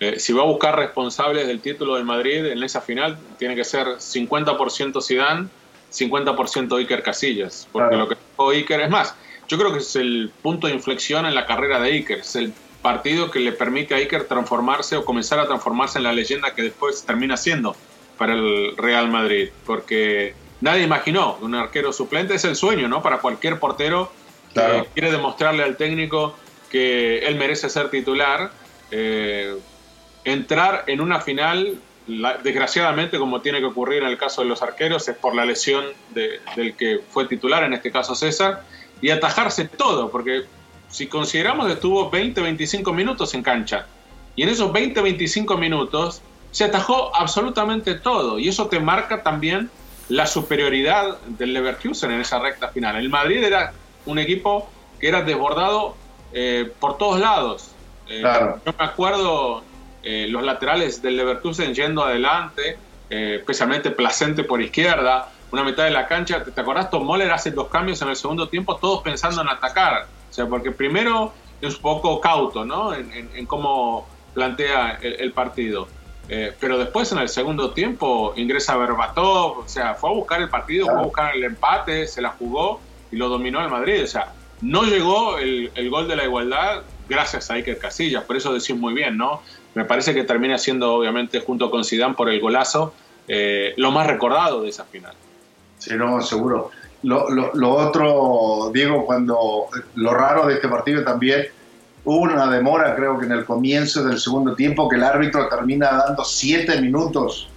eh, 0.00 0.18
si 0.18 0.32
va 0.32 0.42
a 0.42 0.46
buscar 0.46 0.76
responsables 0.76 1.46
del 1.46 1.60
título 1.60 1.96
del 1.96 2.04
Madrid 2.04 2.46
en 2.46 2.62
esa 2.62 2.80
final, 2.80 3.18
tiene 3.38 3.54
que 3.54 3.64
ser 3.64 3.86
50% 3.86 5.02
Zidane, 5.02 5.48
50% 5.92 6.78
Iker 6.78 7.02
Casillas, 7.02 7.68
porque 7.70 7.96
lo 7.96 8.08
que 8.08 8.16
dijo 8.16 8.50
Iker 8.50 8.80
es 8.80 8.90
más, 8.90 9.14
yo 9.46 9.58
creo 9.58 9.72
que 9.72 9.78
es 9.78 9.94
el 9.96 10.32
punto 10.42 10.66
de 10.66 10.74
inflexión 10.74 11.26
en 11.26 11.34
la 11.34 11.46
carrera 11.46 11.78
de 11.78 11.90
Iker, 11.90 12.18
es 12.18 12.34
el 12.36 12.52
partido 12.80 13.30
que 13.30 13.38
le 13.38 13.52
permite 13.52 13.94
a 13.94 13.98
Iker 13.98 14.24
transformarse 14.24 14.96
o 14.96 15.04
comenzar 15.04 15.38
a 15.38 15.46
transformarse 15.46 15.98
en 15.98 16.04
la 16.04 16.12
leyenda 16.12 16.54
que 16.54 16.62
después 16.62 17.04
termina 17.04 17.36
siendo 17.36 17.76
para 18.22 18.34
el 18.34 18.76
Real 18.76 19.10
Madrid, 19.10 19.48
porque 19.66 20.32
nadie 20.60 20.84
imaginó 20.84 21.38
un 21.40 21.56
arquero 21.56 21.92
suplente, 21.92 22.36
es 22.36 22.44
el 22.44 22.54
sueño, 22.54 22.86
¿no? 22.86 23.02
Para 23.02 23.18
cualquier 23.18 23.58
portero 23.58 24.12
que 24.54 24.86
quiere 24.94 25.10
demostrarle 25.10 25.64
al 25.64 25.76
técnico 25.76 26.36
que 26.70 27.18
él 27.26 27.34
merece 27.34 27.68
ser 27.68 27.90
titular, 27.90 28.52
eh, 28.92 29.56
entrar 30.22 30.84
en 30.86 31.00
una 31.00 31.20
final 31.20 31.80
desgraciadamente, 32.44 33.18
como 33.18 33.40
tiene 33.40 33.58
que 33.58 33.66
ocurrir 33.66 34.04
en 34.04 34.08
el 34.10 34.16
caso 34.16 34.42
de 34.42 34.48
los 34.48 34.62
arqueros, 34.62 35.08
es 35.08 35.16
por 35.16 35.34
la 35.34 35.44
lesión 35.44 35.84
del 36.10 36.76
que 36.76 37.00
fue 37.10 37.26
titular, 37.26 37.64
en 37.64 37.72
este 37.72 37.90
caso 37.90 38.14
César, 38.14 38.62
y 39.00 39.10
atajarse 39.10 39.64
todo, 39.64 40.12
porque 40.12 40.44
si 40.88 41.08
consideramos 41.08 41.68
estuvo 41.72 42.08
20-25 42.08 42.94
minutos 42.94 43.34
en 43.34 43.42
cancha, 43.42 43.88
y 44.36 44.44
en 44.44 44.48
esos 44.48 44.70
20-25 44.70 45.58
minutos 45.58 46.22
se 46.52 46.64
atajó 46.64 47.14
absolutamente 47.16 47.94
todo, 47.94 48.38
y 48.38 48.48
eso 48.48 48.68
te 48.68 48.78
marca 48.78 49.24
también 49.24 49.70
la 50.08 50.26
superioridad 50.26 51.18
del 51.26 51.52
Leverkusen 51.54 52.12
en 52.12 52.20
esa 52.20 52.38
recta 52.38 52.68
final. 52.68 52.96
El 52.96 53.08
Madrid 53.08 53.42
era 53.42 53.72
un 54.06 54.18
equipo 54.18 54.68
que 55.00 55.08
era 55.08 55.22
desbordado 55.22 55.96
eh, 56.32 56.70
por 56.78 56.98
todos 56.98 57.18
lados. 57.18 57.70
Eh, 58.08 58.22
yo 58.22 58.74
me 58.78 58.84
acuerdo 58.84 59.62
eh, 60.02 60.26
los 60.28 60.42
laterales 60.42 61.02
del 61.02 61.16
Leverkusen 61.16 61.74
yendo 61.74 62.04
adelante, 62.04 62.78
especialmente 63.08 63.90
Placente 63.90 64.42
por 64.42 64.62
izquierda, 64.62 65.28
una 65.50 65.62
mitad 65.64 65.84
de 65.84 65.90
la 65.90 66.06
cancha. 66.06 66.42
¿Te, 66.42 66.58
acordás? 66.58 66.90
Tom 66.90 67.04
Moller 67.04 67.30
hace 67.30 67.50
dos 67.50 67.68
cambios 67.68 68.00
en 68.00 68.08
el 68.08 68.16
segundo 68.16 68.48
tiempo, 68.48 68.76
todos 68.76 69.02
pensando 69.02 69.42
en 69.42 69.48
atacar. 69.48 70.06
O 70.30 70.32
sea, 70.32 70.46
porque 70.46 70.70
primero 70.70 71.32
es 71.60 71.76
un 71.76 71.82
poco 71.82 72.20
cauto, 72.20 72.64
¿no? 72.64 72.94
En, 72.94 73.46
cómo 73.46 74.06
plantea 74.32 74.98
el, 75.02 75.32
partido. 75.32 75.88
Eh, 76.28 76.52
pero 76.60 76.78
después 76.78 77.10
en 77.12 77.18
el 77.18 77.28
segundo 77.28 77.72
tiempo 77.72 78.32
ingresa 78.36 78.76
Berbatov, 78.76 79.58
o 79.58 79.68
sea, 79.68 79.94
fue 79.94 80.10
a 80.10 80.12
buscar 80.12 80.40
el 80.40 80.48
partido, 80.48 80.86
fue 80.86 80.94
a 80.94 81.02
buscar 81.02 81.36
el 81.36 81.44
empate, 81.44 82.06
se 82.06 82.22
la 82.22 82.30
jugó 82.30 82.80
y 83.10 83.16
lo 83.16 83.28
dominó 83.28 83.60
el 83.60 83.68
Madrid. 83.68 84.04
O 84.04 84.06
sea, 84.06 84.32
no 84.60 84.84
llegó 84.84 85.38
el, 85.38 85.70
el 85.74 85.90
gol 85.90 86.08
de 86.08 86.16
la 86.16 86.24
igualdad 86.24 86.82
gracias 87.08 87.50
a 87.50 87.54
Iker 87.54 87.78
Casillas, 87.78 88.24
por 88.24 88.36
eso 88.36 88.54
decís 88.54 88.74
muy 88.74 88.94
bien, 88.94 89.16
¿no? 89.16 89.42
me 89.74 89.84
parece 89.84 90.14
que 90.14 90.24
termina 90.24 90.58
siendo, 90.58 90.94
obviamente, 90.94 91.40
junto 91.40 91.70
con 91.70 91.84
Zidane 91.84 92.14
por 92.14 92.28
el 92.28 92.40
golazo, 92.40 92.92
eh, 93.28 93.74
lo 93.76 93.90
más 93.90 94.06
recordado 94.06 94.62
de 94.62 94.68
esa 94.68 94.84
final. 94.84 95.14
Sí, 95.78 95.94
no, 95.96 96.20
seguro. 96.20 96.70
Lo, 97.02 97.28
lo, 97.30 97.74
otro, 97.74 98.70
Diego, 98.72 99.04
cuando 99.04 99.66
lo 99.96 100.14
raro 100.14 100.46
de 100.46 100.54
este 100.54 100.68
partido 100.68 101.02
también, 101.02 101.46
hubo 102.04 102.20
una 102.22 102.50
demora, 102.50 102.94
creo 102.94 103.18
que 103.18 103.26
en 103.26 103.32
el 103.32 103.44
comienzo 103.44 104.02
del 104.04 104.18
segundo 104.18 104.54
tiempo, 104.54 104.88
que 104.88 104.96
el 104.96 105.04
árbitro 105.04 105.48
termina 105.48 105.92
dando 105.92 106.24
siete 106.24 106.80
minutos 106.80 107.48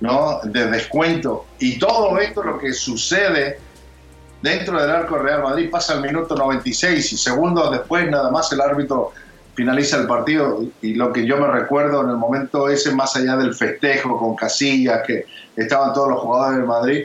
¿no? 0.00 0.40
de 0.44 0.66
descuento. 0.70 1.46
Y 1.58 1.78
todo 1.78 2.18
esto, 2.18 2.42
lo 2.42 2.58
que 2.58 2.72
sucede 2.72 3.58
dentro 4.42 4.80
del 4.80 4.90
arco 4.90 5.18
Real 5.18 5.42
Madrid, 5.42 5.70
pasa 5.70 5.94
al 5.94 6.02
minuto 6.02 6.34
96 6.34 7.12
y 7.12 7.16
segundos 7.16 7.70
después, 7.70 8.10
nada 8.10 8.30
más 8.30 8.52
el 8.52 8.60
árbitro 8.60 9.12
finaliza 9.54 9.98
el 9.98 10.06
partido 10.06 10.64
y 10.82 10.94
lo 10.94 11.12
que 11.12 11.24
yo 11.24 11.38
me 11.38 11.46
recuerdo 11.46 12.02
en 12.02 12.10
el 12.10 12.16
momento 12.16 12.68
ese, 12.68 12.92
más 12.92 13.16
allá 13.16 13.36
del 13.36 13.54
festejo 13.54 14.18
con 14.18 14.34
Casillas, 14.34 15.02
que 15.06 15.24
estaban 15.56 15.92
todos 15.94 16.10
los 16.10 16.20
jugadores 16.20 16.60
de 16.60 16.66
Madrid, 16.66 17.04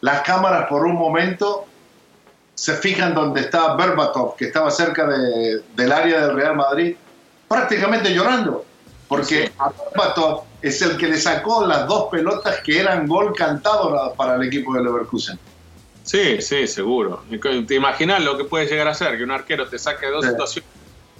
las 0.00 0.22
cámaras 0.22 0.66
por 0.68 0.86
un 0.86 0.94
momento 0.94 1.66
se 2.58 2.74
fijan 2.74 3.14
donde 3.14 3.42
estaba 3.42 3.76
Berbatov, 3.76 4.34
que 4.34 4.46
estaba 4.46 4.68
cerca 4.72 5.06
del 5.06 5.92
área 5.92 6.26
del 6.26 6.34
Real 6.34 6.56
Madrid, 6.56 6.96
prácticamente 7.46 8.12
llorando, 8.12 8.64
porque 9.06 9.52
a 9.58 9.70
Berbatov 9.70 10.42
es 10.60 10.82
el 10.82 10.96
que 10.96 11.06
le 11.06 11.20
sacó 11.20 11.64
las 11.64 11.86
dos 11.86 12.08
pelotas 12.10 12.60
que 12.62 12.80
eran 12.80 13.06
gol 13.06 13.32
cantado 13.32 14.12
para 14.16 14.34
el 14.34 14.42
equipo 14.42 14.74
de 14.74 14.82
Leverkusen. 14.82 15.38
Sí, 16.02 16.42
sí, 16.42 16.66
seguro. 16.66 17.22
¿Te 17.68 17.76
imaginas 17.76 18.24
lo 18.24 18.36
que 18.36 18.42
puede 18.42 18.66
llegar 18.66 18.88
a 18.88 18.94
ser? 18.94 19.16
Que 19.16 19.22
un 19.22 19.30
arquero 19.30 19.68
te 19.68 19.78
saque 19.78 20.06
dos 20.08 20.26
situaciones 20.26 20.68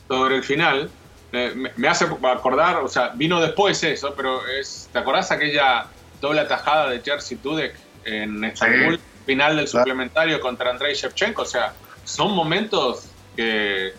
sobre 0.09 0.35
el 0.35 0.43
final. 0.43 0.91
me, 1.31 1.89
hace 1.89 2.05
acordar, 2.05 2.79
o 2.79 2.89
sea, 2.89 3.11
vino 3.15 3.41
después 3.41 3.81
eso, 3.85 4.13
pero 4.17 4.45
es, 4.49 4.89
¿te 4.93 4.99
acordás 4.99 5.31
aquella 5.31 5.87
doble 6.21 6.41
atajada 6.41 6.91
de 6.91 7.01
Jersey 7.01 7.39
Dudek 7.41 7.77
en 8.05 8.43
Estambul, 8.43 8.99
final 9.29 9.57
del 9.57 9.69
suplementario 9.69 10.41
contra 10.41 10.71
Andrei 10.71 10.95
Shevchenko? 10.95 11.43
O 11.43 11.45
sea, 11.45 11.75
son 12.05 12.33
momentos 12.33 13.11
que 13.37 13.93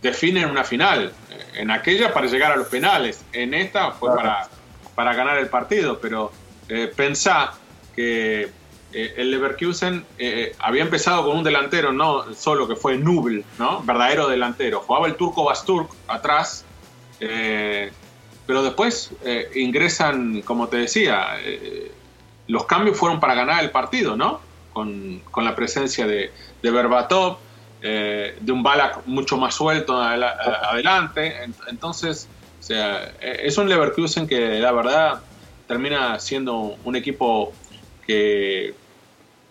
definen 0.00 0.50
una 0.50 0.64
final. 0.64 1.12
En 1.54 1.70
aquella 1.70 2.14
para 2.14 2.26
llegar 2.26 2.50
a 2.50 2.56
los 2.56 2.68
penales, 2.68 3.22
en 3.34 3.52
esta 3.52 3.92
fue 3.92 4.16
para, 4.16 4.48
para 4.94 5.14
ganar 5.14 5.36
el 5.36 5.48
partido, 5.48 6.00
pero 6.00 6.32
eh, 6.70 6.90
pensá 6.96 7.52
que 7.94 8.48
eh, 8.94 9.14
el 9.18 9.30
Leverkusen 9.30 10.02
eh, 10.18 10.56
había 10.58 10.82
empezado 10.82 11.26
con 11.26 11.36
un 11.36 11.44
delantero, 11.44 11.92
no 11.92 12.34
solo 12.34 12.66
que 12.66 12.74
fue 12.74 12.96
Nubel, 12.96 13.44
¿no? 13.58 13.82
verdadero 13.82 14.28
delantero. 14.28 14.80
Jugaba 14.80 15.08
el 15.08 15.16
turco 15.16 15.44
Basturk 15.44 15.90
atrás, 16.08 16.64
eh, 17.20 17.92
pero 18.46 18.62
después 18.62 19.10
ingresan, 19.54 20.42
como 20.42 20.68
te 20.68 20.76
decía, 20.76 21.38
los 22.46 22.66
cambios 22.66 22.98
fueron 22.98 23.18
para 23.18 23.34
ganar 23.34 23.64
el 23.64 23.70
partido, 23.70 24.16
¿no? 24.16 24.40
Con, 24.74 25.22
la 25.36 25.54
presencia 25.54 26.06
de, 26.06 26.30
de 26.62 26.70
Berbatov, 26.70 27.38
de 27.80 28.52
un 28.52 28.62
Balak 28.62 29.06
mucho 29.06 29.38
más 29.38 29.54
suelto 29.54 30.00
adelante. 30.02 31.34
Entonces, 31.68 32.28
o 32.60 32.62
sea, 32.62 33.14
es 33.20 33.56
un 33.56 33.68
Leverkusen 33.68 34.26
que 34.26 34.58
la 34.58 34.72
verdad 34.72 35.20
termina 35.66 36.18
siendo 36.18 36.76
un 36.84 36.96
equipo 36.96 37.52
que 38.06 38.74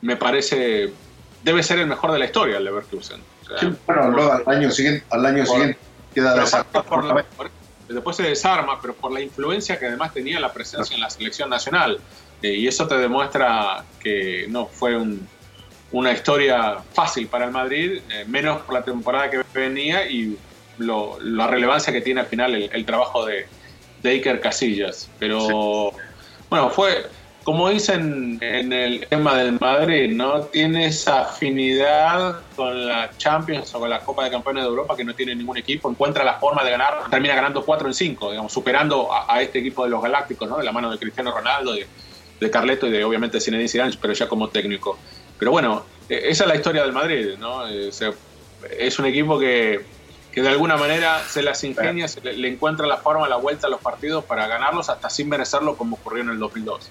me 0.01 0.15
parece 0.15 0.91
debe 1.43 1.63
ser 1.63 1.79
el 1.79 1.87
mejor 1.87 2.11
de 2.11 2.19
la 2.19 2.25
historia 2.25 2.57
el 2.57 2.63
Leverkusen. 2.63 3.21
bueno, 3.85 4.09
luego 4.09 4.31
al 4.31 4.43
año 4.47 4.71
siguiente, 4.71 5.05
al 5.09 5.25
año 5.25 5.45
siguiente 5.45 5.77
queda 6.13 6.35
desarmado. 6.35 7.23
después 7.87 8.15
se 8.15 8.23
desarma, 8.23 8.79
pero 8.81 8.93
por 8.93 9.11
la 9.11 9.21
influencia 9.21 9.77
que 9.77 9.87
además 9.87 10.13
tenía 10.13 10.39
la 10.39 10.53
presencia 10.53 10.95
en 10.95 11.01
la 11.01 11.09
selección 11.09 11.49
nacional. 11.49 11.99
Eh, 12.43 12.55
y 12.55 12.67
eso 12.67 12.87
te 12.87 12.97
demuestra 12.97 13.85
que 13.99 14.45
no 14.49 14.67
fue 14.67 15.01
una 15.91 16.11
historia 16.11 16.77
fácil 16.93 17.27
para 17.27 17.45
el 17.45 17.51
Madrid, 17.51 18.01
eh, 18.11 18.25
menos 18.27 18.61
por 18.63 18.75
la 18.75 18.83
temporada 18.83 19.29
que 19.29 19.41
venía 19.53 20.05
y 20.09 20.37
la 20.77 21.47
relevancia 21.47 21.93
que 21.93 22.01
tiene 22.01 22.19
al 22.21 22.27
final 22.27 22.53
el, 22.53 22.85
trabajo 22.85 23.25
de, 23.25 23.45
de, 24.01 24.09
Iker 24.09 24.41
Casillas. 24.41 25.09
Pero 25.19 25.93
bueno, 26.49 26.69
fue 26.69 27.05
como 27.43 27.69
dicen 27.69 28.37
en 28.41 28.71
el 28.71 29.05
tema 29.07 29.37
del 29.37 29.59
Madrid, 29.59 30.13
no 30.13 30.43
tiene 30.43 30.87
esa 30.87 31.23
afinidad 31.23 32.39
con 32.55 32.87
la 32.87 33.11
Champions 33.17 33.73
o 33.75 33.79
con 33.79 33.89
la 33.89 33.99
Copa 33.99 34.23
de 34.23 34.31
Campeones 34.31 34.63
de 34.63 34.69
Europa 34.69 34.95
que 34.95 35.03
no 35.03 35.13
tiene 35.13 35.35
ningún 35.35 35.57
equipo, 35.57 35.89
encuentra 35.89 36.23
la 36.23 36.35
forma 36.35 36.63
de 36.63 36.71
ganar, 36.71 37.09
termina 37.09 37.35
ganando 37.35 37.65
4 37.65 37.87
en 37.87 37.93
5, 37.93 38.31
digamos, 38.31 38.51
superando 38.51 39.09
a, 39.13 39.41
este 39.41 39.59
equipo 39.59 39.83
de 39.83 39.89
los 39.89 40.01
Galácticos, 40.01 40.47
¿no? 40.47 40.57
de 40.57 40.63
la 40.63 40.71
mano 40.71 40.89
de 40.89 40.97
Cristiano 40.97 41.31
Ronaldo, 41.31 41.73
de, 41.73 41.85
de 42.39 42.51
Carleto 42.51 42.87
y 42.87 42.91
de 42.91 43.03
obviamente 43.03 43.39
Zinedine 43.39 43.69
Zidane, 43.69 43.97
pero 44.01 44.13
ya 44.13 44.27
como 44.27 44.49
técnico. 44.49 44.97
Pero 45.39 45.51
bueno, 45.51 45.85
e, 46.09 46.29
esa 46.29 46.43
es 46.43 46.49
la 46.49 46.55
historia 46.55 46.83
del 46.83 46.93
Madrid, 46.93 47.35
¿no? 47.39 47.67
Eh, 47.67 47.91
es 48.79 48.99
un 48.99 49.05
equipo 49.05 49.39
que, 49.39 49.85
que 50.33 50.41
de 50.41 50.49
alguna 50.49 50.77
manera 50.77 51.21
se 51.27 51.43
las 51.43 51.63
ingenia, 51.63 52.07
se 52.07 52.21
le, 52.21 52.47
encuentra 52.47 52.87
la 52.87 52.97
forma, 52.97 53.27
la 53.29 53.35
vuelta 53.35 53.67
a 53.67 53.69
los 53.69 53.81
partidos 53.81 54.25
para 54.25 54.47
ganarlos 54.47 54.89
hasta 54.89 55.09
sin 55.09 55.29
merecerlo 55.29 55.75
como 55.75 55.95
ocurrió 55.95 56.23
en 56.23 56.29
el 56.29 56.39
2002. 56.39 56.89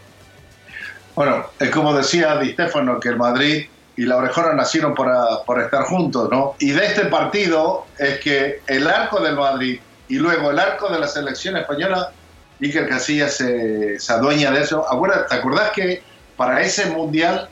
Bueno, 1.14 1.46
es 1.58 1.70
como 1.70 1.94
decía 1.94 2.36
Di 2.36 2.52
Stefano, 2.52 3.00
que 3.00 3.08
el 3.08 3.16
Madrid 3.16 3.66
y 3.96 4.02
la 4.06 4.16
Orejona 4.16 4.54
nacieron 4.54 4.94
para, 4.94 5.42
por 5.44 5.60
estar 5.60 5.82
juntos, 5.84 6.30
¿no? 6.30 6.54
Y 6.58 6.70
de 6.70 6.86
este 6.86 7.06
partido 7.06 7.86
es 7.98 8.20
que 8.20 8.62
el 8.66 8.86
arco 8.86 9.20
del 9.20 9.36
Madrid 9.36 9.80
y 10.08 10.14
luego 10.16 10.50
el 10.50 10.58
arco 10.58 10.88
de 10.88 11.00
la 11.00 11.08
selección 11.08 11.56
española, 11.56 12.12
Iker 12.60 12.88
Casillas 12.88 13.36
se, 13.36 13.98
se 13.98 14.12
adueña 14.12 14.50
de 14.50 14.62
eso. 14.62 14.84
¿te 15.28 15.34
acordás 15.34 15.70
que 15.72 16.02
para 16.36 16.60
ese 16.62 16.86
mundial 16.86 17.48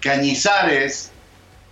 Cañizares, 0.00 1.10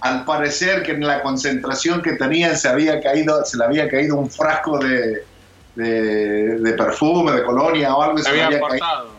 al 0.00 0.24
parecer 0.24 0.83
que 0.83 0.92
en 0.92 1.07
la 1.07 1.22
concentración 1.22 2.03
que 2.03 2.12
tenían 2.12 2.57
se 2.57 2.68
había 2.68 3.00
caído, 3.00 3.44
se 3.44 3.57
le 3.57 3.64
había 3.64 3.88
caído 3.88 4.16
un 4.16 4.31
frasco 4.31 4.79
de, 4.79 5.24
de, 5.77 6.74
perfume, 6.77 7.33
de 7.33 7.44
colonia 7.44 7.94
o 7.94 8.03
algo, 8.03 8.18
se, 8.18 8.29
había, 8.29 8.59
cortado. 8.59 9.11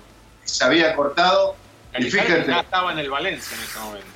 se 0.43 0.63
había 0.63 0.95
cortado 0.95 1.55
y 1.97 2.11
fíjate, 2.11 2.45
ya 2.47 2.59
estaba 2.59 2.91
en 2.91 2.99
el 2.99 3.09
Valencia 3.09 3.55
en 3.57 3.63
ese 3.63 3.79
momento. 3.79 4.07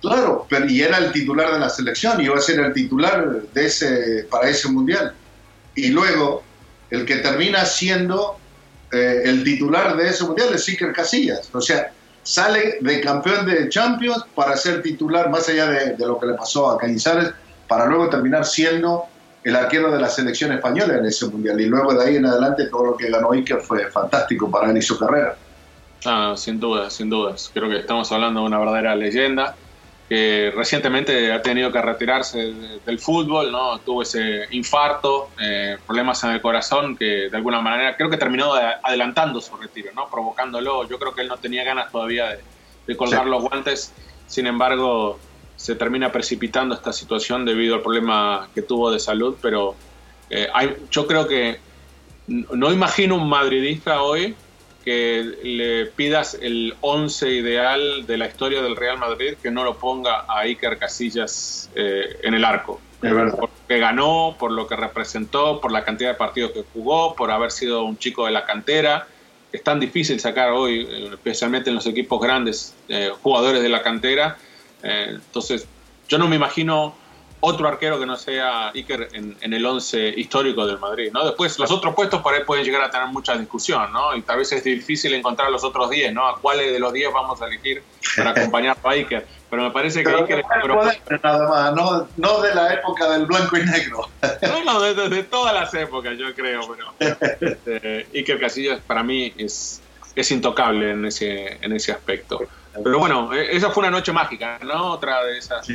Claro, 0.00 0.46
pero, 0.50 0.66
y 0.66 0.82
era 0.82 0.98
el 0.98 1.12
titular 1.12 1.52
de 1.52 1.58
la 1.58 1.70
selección, 1.70 2.20
y 2.20 2.24
iba 2.24 2.36
a 2.36 2.40
ser 2.40 2.60
el 2.60 2.74
titular 2.74 3.42
de 3.54 3.66
ese, 3.66 4.26
para 4.30 4.48
ese 4.48 4.68
mundial. 4.68 5.14
Y 5.74 5.88
luego, 5.88 6.42
el 6.90 7.06
que 7.06 7.16
termina 7.16 7.64
siendo 7.64 8.38
eh, 8.94 9.22
el 9.24 9.44
titular 9.44 9.96
de 9.96 10.08
ese 10.08 10.24
mundial 10.24 10.48
es 10.54 10.68
Iker 10.68 10.92
Casillas. 10.92 11.50
O 11.52 11.60
sea, 11.60 11.92
sale 12.22 12.78
de 12.80 13.00
campeón 13.00 13.46
de 13.46 13.68
Champions 13.68 14.24
para 14.34 14.56
ser 14.56 14.82
titular, 14.82 15.30
más 15.30 15.48
allá 15.48 15.66
de, 15.66 15.96
lo 15.98 16.18
que 16.18 16.26
le 16.26 16.34
pasó 16.34 16.70
a 16.70 16.78
Cañizares, 16.78 17.30
para 17.68 17.86
luego 17.86 18.08
terminar 18.08 18.44
siendo 18.44 19.04
el 19.42 19.56
arquero 19.56 19.90
de 19.90 20.00
la 20.00 20.08
selección 20.08 20.52
española 20.52 20.96
en 20.98 21.04
ese 21.04 21.26
mundial. 21.26 21.60
Y 21.60 21.66
luego 21.66 21.92
de 21.94 22.04
ahí 22.04 22.16
en 22.16 22.26
adelante 22.26 22.66
todo 22.68 22.86
lo 22.86 22.96
que 22.96 23.10
ganó 23.10 23.32
Iker 23.32 23.60
fue 23.60 23.90
fantástico 23.90 24.50
para 24.50 24.70
él 24.70 24.78
y 24.78 24.82
su 24.82 24.98
carrera. 24.98 25.36
Ah, 26.04 26.34
sin 26.36 26.60
dudas, 26.60 26.92
sin 26.92 27.10
dudas. 27.10 27.50
Creo 27.52 27.68
que 27.68 27.78
estamos 27.78 28.10
hablando 28.12 28.40
de 28.40 28.46
una 28.46 28.58
verdadera 28.58 28.94
leyenda 28.94 29.54
que 30.08 30.52
recientemente 30.54 31.32
ha 31.32 31.40
tenido 31.40 31.72
que 31.72 31.80
retirarse 31.80 32.52
del 32.84 32.98
fútbol, 32.98 33.50
¿no? 33.50 33.78
Tuvo 33.80 34.02
ese 34.02 34.46
infarto, 34.50 35.30
eh, 35.40 35.78
problemas 35.86 36.22
en 36.24 36.30
el 36.30 36.42
corazón 36.42 36.96
que 36.96 37.30
de 37.30 37.36
alguna 37.36 37.60
manera 37.60 37.96
creo 37.96 38.10
que 38.10 38.18
terminó 38.18 38.52
adelantando 38.54 39.40
su 39.40 39.56
retiro, 39.56 39.92
¿no? 39.94 40.10
Provocándolo. 40.10 40.86
Yo 40.88 40.98
creo 40.98 41.14
que 41.14 41.22
él 41.22 41.28
no 41.28 41.38
tenía 41.38 41.64
ganas 41.64 41.90
todavía 41.90 42.38
de, 42.86 42.96
colgar 42.96 43.26
los 43.26 43.42
guantes. 43.42 43.94
Sin 44.26 44.46
embargo, 44.46 45.18
se 45.56 45.74
termina 45.74 46.12
precipitando 46.12 46.74
esta 46.74 46.92
situación 46.92 47.46
debido 47.46 47.76
al 47.76 47.82
problema 47.82 48.48
que 48.54 48.60
tuvo 48.60 48.90
de 48.90 48.98
salud, 48.98 49.36
pero 49.40 49.74
eh, 50.28 50.48
hay, 50.52 50.76
yo 50.90 51.06
creo 51.06 51.26
que 51.26 51.60
no 52.26 52.72
imagino 52.72 53.16
un 53.16 53.28
madridista 53.28 54.02
hoy 54.02 54.34
que 54.84 55.24
le 55.42 55.86
pidas 55.86 56.36
el 56.40 56.74
11 56.82 57.30
ideal 57.30 58.06
de 58.06 58.18
la 58.18 58.26
historia 58.26 58.62
del 58.62 58.76
Real 58.76 58.98
Madrid 58.98 59.34
que 59.42 59.50
no 59.50 59.64
lo 59.64 59.78
ponga 59.78 60.26
a 60.28 60.40
Iker 60.40 60.78
Casillas 60.78 61.70
eh, 61.74 62.18
en 62.22 62.34
el 62.34 62.44
arco. 62.44 62.80
Por 63.00 63.12
lo 63.12 63.50
que 63.68 63.78
ganó, 63.78 64.36
por 64.38 64.50
lo 64.50 64.66
que 64.66 64.76
representó, 64.76 65.60
por 65.60 65.72
la 65.72 65.84
cantidad 65.84 66.10
de 66.10 66.16
partidos 66.16 66.52
que 66.52 66.64
jugó, 66.72 67.14
por 67.14 67.30
haber 67.30 67.50
sido 67.50 67.84
un 67.84 67.98
chico 67.98 68.26
de 68.26 68.32
la 68.32 68.44
cantera. 68.44 69.06
Es 69.52 69.62
tan 69.62 69.80
difícil 69.80 70.20
sacar 70.20 70.50
hoy, 70.50 70.86
eh, 70.88 71.10
especialmente 71.12 71.70
en 71.70 71.76
los 71.76 71.86
equipos 71.86 72.20
grandes, 72.20 72.74
eh, 72.88 73.10
jugadores 73.22 73.62
de 73.62 73.68
la 73.68 73.82
cantera. 73.82 74.36
entonces, 74.82 75.66
yo 76.08 76.18
no 76.18 76.28
me 76.28 76.36
imagino 76.36 76.94
otro 77.44 77.68
arquero 77.68 77.98
que 78.00 78.06
no 78.06 78.16
sea 78.16 78.70
Iker 78.74 79.10
en, 79.12 79.52
el 79.52 79.64
11 79.64 80.14
histórico 80.16 80.66
del 80.66 80.78
Madrid, 80.78 81.10
¿no? 81.12 81.24
Después, 81.24 81.58
los 81.58 81.70
otros 81.70 81.94
puestos 81.94 82.22
por 82.22 82.34
ahí 82.34 82.42
pueden 82.44 82.64
llegar 82.64 82.82
a 82.82 82.90
tener 82.90 83.06
mucha 83.08 83.36
discusión, 83.36 83.92
¿no? 83.92 84.16
Y 84.16 84.22
tal 84.22 84.38
vez 84.38 84.50
es 84.52 84.64
difícil 84.64 85.12
encontrar 85.14 85.50
los 85.50 85.62
otros 85.62 85.90
10, 85.90 86.14
¿no? 86.14 86.26
A 86.26 86.40
cuáles 86.40 86.72
de 86.72 86.78
los 86.78 86.92
10 86.92 87.12
vamos 87.12 87.40
a 87.42 87.46
elegir 87.46 87.82
para 88.16 88.30
acompañar 88.36 88.78
a 88.82 88.90
Iker. 88.90 89.26
Pero 89.50 89.62
me 89.62 89.70
parece 89.70 90.02
que 90.02 90.08
Iker 90.08 90.38
es 90.40 91.22
nada 91.22 91.48
más, 91.48 91.74
no, 91.74 92.08
no, 92.16 92.40
de 92.40 92.54
la 92.54 92.72
época 92.72 93.10
del 93.10 93.26
blanco 93.26 93.56
y 93.58 93.64
negro. 93.64 94.08
No, 94.42 94.64
no, 94.64 94.80
de, 94.80 95.22
todas 95.24 95.54
las 95.54 95.72
épocas, 95.74 96.16
yo 96.16 96.34
creo, 96.34 96.62
pero 96.68 96.94
este, 97.40 98.06
Iker 98.14 98.40
Casillas 98.40 98.80
para 98.80 99.02
mí 99.02 99.32
es, 99.36 99.82
es 100.14 100.30
intocable 100.30 100.92
en 100.92 101.04
ese, 101.04 101.58
en 101.60 101.72
ese 101.72 101.92
aspecto. 101.92 102.40
Pero 102.82 102.98
bueno, 102.98 103.32
e, 103.32 103.56
esa 103.56 103.70
fue 103.70 103.82
una 103.82 103.90
noche 103.90 104.12
mágica, 104.12 104.58
¿no? 104.62 104.92
Otra 104.92 105.24
de 105.24 105.38
esas 105.38 105.66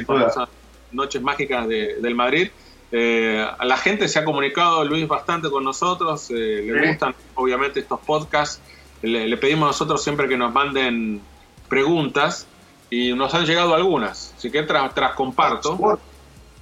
noches 0.91 1.21
mágicas 1.21 1.67
del 1.67 2.15
Madrid. 2.15 2.49
Eh, 2.91 3.45
la 3.63 3.77
gente 3.77 4.07
se 4.07 4.19
ha 4.19 4.25
comunicado, 4.25 4.83
Luis, 4.83 5.07
bastante 5.07 5.49
con 5.49 5.63
nosotros. 5.63 6.29
Eh, 6.31 6.63
le 6.65 6.89
gustan, 6.89 7.15
obviamente, 7.35 7.79
estos 7.79 7.99
podcasts. 7.99 8.61
Le, 9.01 9.37
pedimos 9.37 9.63
a 9.63 9.67
nosotros 9.67 10.03
siempre 10.03 10.27
que 10.27 10.37
nos 10.37 10.53
manden 10.53 11.21
preguntas 11.69 12.47
y 12.89 13.13
nos 13.13 13.33
han 13.33 13.45
llegado 13.45 13.75
algunas. 13.75 14.33
Así 14.37 14.51
que 14.51 14.63
tras, 14.63 14.93
tras 14.93 15.13
comparto. 15.13 15.99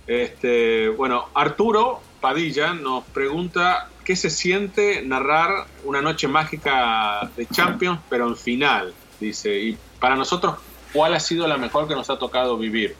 Este, 0.05 0.89
bueno, 0.89 1.25
Arturo 1.33 1.99
Padilla 2.21 2.73
nos 2.73 3.03
pregunta 3.05 3.89
qué 4.05 4.15
se 4.15 4.29
siente 4.29 5.01
narrar 5.01 5.65
una 5.83 6.01
noche 6.01 6.27
mágica 6.27 7.29
de 7.35 7.45
Champions, 7.45 7.99
pero 8.09 8.27
en 8.27 8.35
final. 8.35 8.93
Dice, 9.19 9.59
y 9.59 9.77
para 9.99 10.15
nosotros, 10.15 10.55
¿cuál 10.93 11.13
ha 11.13 11.19
sido 11.19 11.47
la 11.47 11.57
mejor 11.57 11.87
que 11.87 11.95
nos 11.95 12.09
ha 12.09 12.17
tocado 12.17 12.57
vivir? 12.57 12.95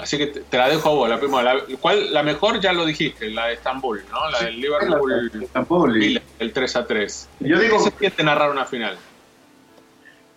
Así 0.00 0.18
que 0.18 0.26
te, 0.28 0.56
la 0.56 0.68
dejo 0.68 0.88
a 0.88 0.92
vos, 0.92 1.08
la 1.08 1.18
primera. 1.18 1.54
La, 1.54 1.60
¿cuál, 1.80 2.12
la 2.12 2.22
mejor 2.22 2.60
ya 2.60 2.72
lo 2.72 2.86
dijiste, 2.86 3.30
la 3.30 3.46
de 3.46 3.54
Estambul, 3.54 4.02
¿no? 4.10 4.30
La 4.30 4.42
del 4.42 4.60
Liverpool. 4.60 6.22
el 6.38 6.52
3 6.52 6.76
a 6.76 6.86
3. 6.86 7.28
Yo 7.40 7.58
digo, 7.58 7.78
¿Qué 7.78 7.90
se 7.90 7.98
siente 7.98 8.22
narrar 8.24 8.50
una 8.50 8.64
final? 8.64 8.96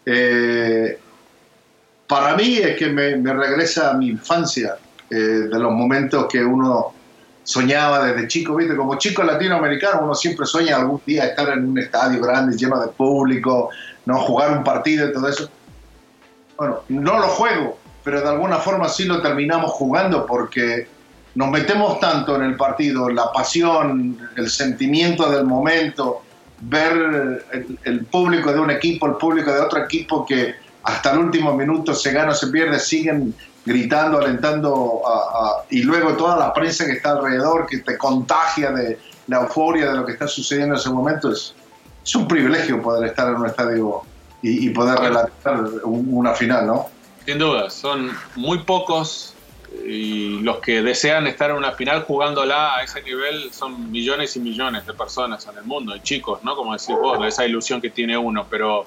Eh, 0.06 1.00
para 2.08 2.36
mí 2.36 2.58
es 2.58 2.78
que 2.78 2.88
me, 2.88 3.16
me 3.18 3.34
regresa 3.34 3.92
a 3.92 3.94
mi 3.94 4.08
infancia, 4.08 4.78
eh, 5.10 5.16
de 5.16 5.60
los 5.60 5.72
momentos 5.72 6.28
que 6.28 6.44
uno 6.44 6.94
soñaba 7.44 8.06
desde 8.06 8.28
chico, 8.28 8.56
¿viste? 8.56 8.76
Como 8.76 8.98
chico 8.98 9.24
latinoamericano 9.24 10.02
uno 10.04 10.16
siempre 10.16 10.46
sueña 10.46 10.78
algún 10.78 11.02
día 11.06 11.26
estar 11.26 11.50
en 11.50 11.70
un 11.70 11.80
estadio 11.80 12.22
grande, 12.22 12.56
lleno 12.56 12.80
de 12.80 12.88
público, 12.88 13.70
no 14.06 14.20
jugar 14.20 14.58
un 14.58 14.64
partido 14.64 15.10
y 15.10 15.14
todo 15.14 15.28
eso. 15.28 15.50
Bueno, 16.58 16.82
no 16.90 17.20
lo 17.20 17.28
juego, 17.28 17.80
pero 18.04 18.22
de 18.22 18.30
alguna 18.30 18.58
forma 18.58 18.90
sí 18.90 19.06
lo 19.06 19.22
terminamos 19.22 19.72
jugando 19.72 20.26
porque 20.26 20.88
nos 21.36 21.50
metemos 21.50 22.00
tanto 22.00 22.36
en 22.36 22.44
el 22.44 22.56
partido, 22.58 23.10
la 23.10 23.32
pasión, 23.32 24.18
el 24.36 24.50
sentimiento 24.50 25.30
del 25.30 25.46
momento, 25.46 26.24
ver 26.62 27.42
el, 27.52 27.80
el 27.84 28.06
público 28.06 28.52
de 28.52 28.60
un 28.60 28.72
equipo, 28.72 29.08
el 29.08 29.16
público 29.16 29.52
de 29.52 29.60
otro 29.60 29.84
equipo 29.84 30.26
que 30.26 30.56
hasta 30.84 31.12
el 31.12 31.20
último 31.20 31.54
minuto 31.54 31.94
se 31.94 32.12
gana 32.12 32.32
o 32.32 32.36
se 32.36 32.48
pierde, 32.48 32.80
siguen 32.80 33.34
gritando, 33.66 34.18
alentando 34.20 35.02
y 35.70 35.84
luego 35.84 36.14
toda 36.14 36.38
la 36.38 36.54
prensa 36.54 36.86
que 36.86 36.94
está 36.94 37.12
alrededor, 37.12 37.68
que 37.68 37.80
te 37.80 37.98
contagia 37.98 38.72
de 38.72 39.00
la 39.28 39.42
euforia 39.42 39.92
de 39.92 39.98
lo 39.98 40.06
que 40.06 40.14
está 40.14 40.28
sucediendo 40.28 40.76
en 40.76 40.80
ese 40.80 40.90
momento, 40.90 41.32
es, 41.32 41.54
es 42.04 42.16
un 42.16 42.28
privilegio 42.28 42.82
poder 42.82 43.10
estar 43.10 43.28
en 43.28 43.36
un 43.36 43.46
estadio 43.46 44.02
y, 44.42 44.70
poder 44.72 44.98
relatar 44.98 45.64
una 45.84 46.34
final, 46.34 46.66
¿no? 46.66 46.88
Sin 47.26 47.38
duda, 47.38 47.70
son 47.70 48.12
muy 48.36 48.60
pocos 48.60 49.36
y 49.86 50.40
los 50.42 50.58
que 50.58 50.82
desean 50.82 51.28
estar 51.28 51.50
en 51.52 51.58
una 51.58 51.72
final 51.72 52.04
jugándola 52.04 52.76
a 52.76 52.84
ese 52.84 53.02
nivel 53.04 53.54
son 53.54 53.92
millones 53.92 54.36
y 54.36 54.40
millones 54.40 54.86
de 54.86 54.94
personas 54.94 55.48
en 55.48 55.58
el 55.58 55.64
mundo, 55.64 55.96
y 55.96 56.02
chicos, 56.02 56.44
¿no? 56.44 56.56
Como 56.56 56.74
decís 56.74 56.96
vos, 57.02 57.26
esa 57.26 57.46
ilusión 57.46 57.82
que 57.82 57.90
tiene 57.90 58.18
uno, 58.18 58.46
pero 58.50 58.86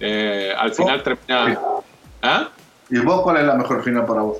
eh, 0.00 0.52
al 0.56 0.74
final 0.74 1.02
termina... 1.02 1.58
¿Ah? 2.22 2.48
¿Y 2.90 2.98
vos 2.98 3.22
cuál 3.22 3.38
es 3.38 3.44
la 3.44 3.54
mejor 3.54 3.82
final 3.84 4.04
para 4.06 4.22
vos? 4.22 4.38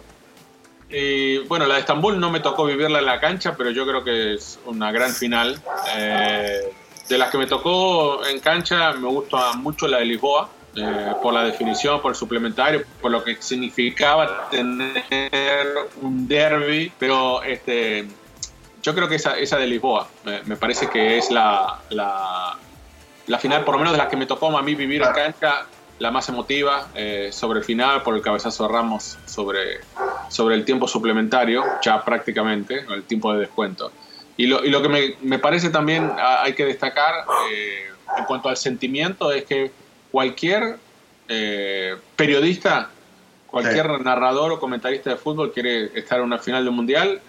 Y 0.89 1.39
bueno, 1.47 1.67
la 1.67 1.75
de 1.75 1.81
Estambul 1.81 2.19
no 2.19 2.31
me 2.31 2.41
tocó 2.41 2.65
vivirla 2.65 3.01
en 3.01 3.07
la 3.07 3.21
cancha, 3.21 3.55
pero 3.57 3.71
yo 3.71 3.87
creo 3.87 4.05
que 4.05 4.35
es 4.35 4.59
una 4.67 4.93
gran 4.93 5.13
final. 5.13 5.61
Eh, 5.97 6.73
de 7.09 7.19
las 7.19 7.31
que 7.31 7.39
me 7.39 7.47
tocó 7.47 8.25
en 8.27 8.41
cancha, 8.41 8.93
me 8.93 9.09
gusta 9.09 9.55
mucho 9.55 9.87
la 9.89 9.99
de 9.99 10.07
Lisboa, 10.07 10.49
eh, 10.77 11.13
por 11.23 11.33
la 11.33 11.43
definición, 11.43 12.03
por 12.03 12.13
el 12.13 12.17
suplementario, 12.17 12.85
por 13.01 13.11
lo 13.11 13.25
que 13.25 13.37
significaba 13.41 14.49
tener 14.51 14.93
un 16.03 16.29
derby, 16.29 16.93
pero 16.99 17.43
este, 17.43 18.07
yo 18.83 18.95
creo 18.95 19.09
que 19.09 19.15
esa, 19.15 19.39
esa 19.39 19.57
de 19.57 19.67
Lisboa 19.67 20.07
me, 20.45 20.57
parece 20.57 20.89
que 20.91 21.17
es 21.17 21.31
la, 21.31 21.81
la, 21.91 22.59
la, 23.27 23.39
final, 23.39 23.65
por 23.65 23.75
lo 23.75 23.79
menos 23.79 23.93
de 23.95 23.99
las 23.99 24.09
que 24.09 24.17
me 24.17 24.27
tocó 24.27 24.57
a 24.57 24.63
mí 24.63 24.75
vivir 24.75 25.03
en 25.03 25.13
cancha, 25.13 25.67
la 25.99 26.11
más 26.11 26.29
emotiva 26.29 26.89
eh, 26.95 27.31
sobre 27.33 27.61
el 27.61 27.65
final, 27.65 28.03
por 28.03 28.15
el 28.15 28.21
cabezazo 28.21 28.67
de 28.67 28.73
Ramos 28.73 29.19
sobre, 29.25 29.81
sobre 30.29 30.57
el 30.57 30.65
tiempo 30.65 30.87
suplementario, 30.87 31.65
ya 31.83 32.05
prácticamente, 32.05 32.85
el 32.89 33.05
tiempo 33.05 33.33
de 33.33 33.41
descuento. 33.41 33.91
Y 34.37 34.47
lo, 34.47 34.63
y 34.65 34.69
lo 34.69 34.83
que 34.83 34.89
me, 34.91 35.17
me, 35.23 35.39
parece 35.39 35.71
también 35.71 36.13
hay 36.19 36.53
que 36.53 36.67
destacar 36.67 37.25
eh, 37.51 37.87
en 38.19 38.25
cuanto 38.27 38.51
al 38.51 38.59
sentimiento 38.59 39.33
es 39.33 39.45
que 39.45 39.73
cualquier 40.11 40.79
eh, 41.29 41.97
periodista, 42.15 42.91
cualquier 43.47 44.01
narrador 44.01 44.53
o 44.53 44.61
comentarista 44.61 45.11
de 45.11 45.17
fútbol 45.17 45.53
quiere 45.53 45.99
estar 45.99 46.19
en 46.19 46.25
una 46.25 46.39
final 46.39 46.65
de 46.65 46.71
mundial 46.71 47.21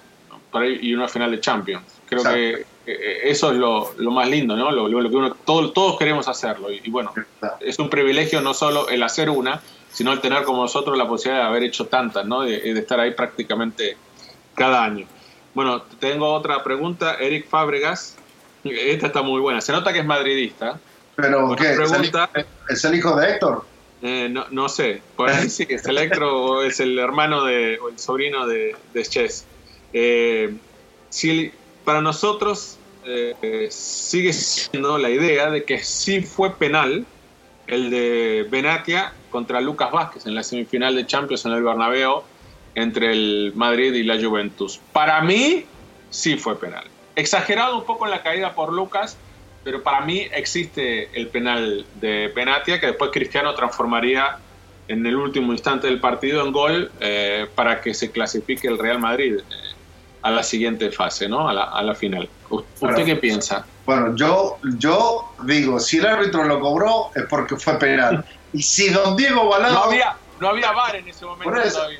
y 0.82 0.94
una 0.94 1.08
final 1.08 1.32
de 1.32 1.40
Champions. 1.40 1.86
Creo 2.08 2.24
que 2.24 2.66
eh, 2.86 3.20
eso 3.24 3.52
es 3.52 3.58
lo, 3.58 4.12
más 4.12 4.30
lindo, 4.30 4.56
¿no? 4.56 4.72
Lo, 4.72 5.10
que 5.10 5.16
uno, 5.16 5.36
todos 5.46 5.98
queremos 5.98 6.28
hacerlo. 6.28 6.72
Y, 6.72 6.90
bueno, 6.90 7.14
es 7.60 7.78
un 7.80 7.90
privilegio 7.90 8.42
no 8.42 8.54
solo 8.54 8.90
el 8.90 9.04
hacer 9.04 9.30
una, 9.30 9.62
sino 9.92 10.14
el 10.14 10.22
tener 10.22 10.44
como 10.44 10.62
nosotros 10.62 10.98
la 10.98 11.08
posibilidad 11.08 11.44
de 11.44 11.50
haber 11.50 11.64
hecho 11.64 11.88
tantas, 11.88 12.26
¿no? 12.26 12.42
De, 12.42 12.72
estar 12.72 13.00
ahí 13.00 13.12
prácticamente 13.12 13.98
cada 14.56 14.84
año. 14.84 15.06
Bueno, 15.54 15.82
tengo 16.00 16.32
otra 16.34 16.64
pregunta. 16.64 17.16
Eric 17.20 17.50
Fábregas, 17.50 18.16
esta 18.64 19.08
está 19.08 19.22
muy 19.22 19.42
buena. 19.42 19.60
Se 19.60 19.72
nota 19.72 19.92
que 19.92 20.00
es 20.00 20.06
madridista. 20.06 20.80
¿Pero 21.18 21.56
qué? 21.56 21.76
¿Es, 22.70 22.86
el 22.86 22.96
hijo, 22.96 23.16
de 23.16 23.32
Héctor? 23.32 23.66
Eh, 24.04 24.30
no, 24.30 24.46
no, 24.52 24.70
sé. 24.70 25.02
Por 25.16 25.32
ahí 25.32 25.50
sí 25.50 25.66
es 25.68 25.84
el 25.88 25.98
Héctor 25.98 26.24
o 26.24 26.64
es 26.64 26.80
el 26.80 26.98
hermano 27.00 27.44
de, 27.44 27.80
o 27.80 27.90
el 27.90 27.98
sobrino 27.98 28.46
de, 28.46 28.76
de 28.94 29.04
Chess. 29.04 29.46
Eh, 29.94 30.56
si 31.10 31.52
para 31.84 32.02
nosotros 32.02 32.78
eh, 33.04 33.68
sigue 33.72 34.32
siendo 34.32 35.00
la 35.00 35.10
idea 35.10 35.50
de 35.50 35.64
que 35.64 35.80
sí 35.84 36.22
fue 36.22 36.54
penal 36.56 37.06
el 37.66 37.90
de 37.90 38.46
Benatia 38.52 39.12
contra 39.32 39.60
Lucas 39.60 39.92
Vázquez 39.92 40.28
en 40.28 40.36
la 40.36 40.44
semifinal 40.44 40.96
de 40.96 41.08
Champions 41.08 41.46
en 41.46 41.54
el 41.54 41.64
Bernabéu 41.64 42.22
entre 42.76 43.12
el 43.12 43.54
Madrid 43.56 43.92
y 43.94 44.04
la 44.04 44.22
Juventus. 44.22 44.80
Para 44.94 45.22
mí 45.22 45.66
sí 46.12 46.38
fue 46.38 46.60
penal. 46.60 46.86
Exagerado 47.16 47.80
un 47.80 47.86
poco 47.86 48.06
en 48.06 48.12
la 48.12 48.22
caída 48.22 48.54
por 48.54 48.72
Lucas, 48.72 49.18
pero 49.64 49.84
para 49.84 50.02
mí 50.02 50.28
existe 50.34 51.10
el 51.14 51.28
penal 51.28 51.86
de 51.96 52.32
Benatia 52.36 52.80
que 52.80 52.88
después 52.88 53.12
Cristiano 53.12 53.54
transformaría 53.54 54.38
en 54.88 55.06
el 55.06 55.16
último 55.16 55.52
instante 55.52 55.88
del 55.88 56.00
partido 56.00 56.46
en 56.46 56.52
gol 56.52 56.92
eh, 57.00 57.48
para 57.56 57.82
que 57.82 57.94
se 57.94 58.12
clasifique 58.12 58.68
el 58.68 58.78
Real 58.78 59.00
Madrid 59.00 59.40
a 60.22 60.32
la 60.32 60.44
siguiente 60.44 60.92
fase, 60.92 61.28
¿no? 61.28 61.48
A 61.48 61.54
la, 61.54 61.64
a 61.66 61.84
la 61.84 61.94
final. 61.96 62.30
¿Usted 62.50 63.06
qué 63.06 63.16
piensa? 63.16 63.66
Bueno, 63.86 64.16
yo, 64.16 64.58
yo 64.78 65.34
digo, 65.44 65.80
si 65.80 65.98
el 65.98 66.06
árbitro 66.06 66.44
lo 66.44 66.60
cobró 66.60 67.12
es 67.16 67.24
porque 67.30 67.56
fue 67.56 67.78
penal. 67.80 68.26
Y 68.54 68.62
si 68.62 68.90
don 68.90 69.16
Diego 69.16 69.48
Balado... 69.48 69.74
No 69.74 69.84
había, 69.84 70.18
no 70.40 70.50
había 70.50 70.72
VAR 70.72 70.96
en 70.96 71.08
ese 71.08 71.26
momento 71.26 71.62
todavía. 71.70 72.00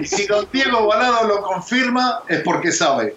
Y 0.00 0.04
si 0.04 0.26
don 0.26 0.48
Diego 0.52 0.86
Balado 0.86 1.26
lo 1.26 1.42
confirma 1.42 2.22
es 2.28 2.40
porque 2.40 2.72
sabe. 2.72 3.16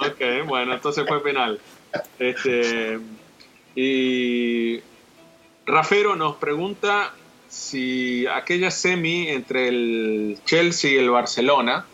ok, 0.00 0.46
bueno, 0.46 0.74
entonces 0.74 1.04
fue 1.06 1.22
penal. 1.22 1.60
Este, 2.18 2.98
y 3.74 4.80
Rafero 5.66 6.16
nos 6.16 6.36
pregunta 6.36 7.12
si 7.48 8.26
aquella 8.26 8.70
semi 8.70 9.28
entre 9.28 9.68
el 9.68 10.38
Chelsea 10.44 10.92
y 10.92 10.96
el 10.96 11.10
Barcelona 11.10 11.86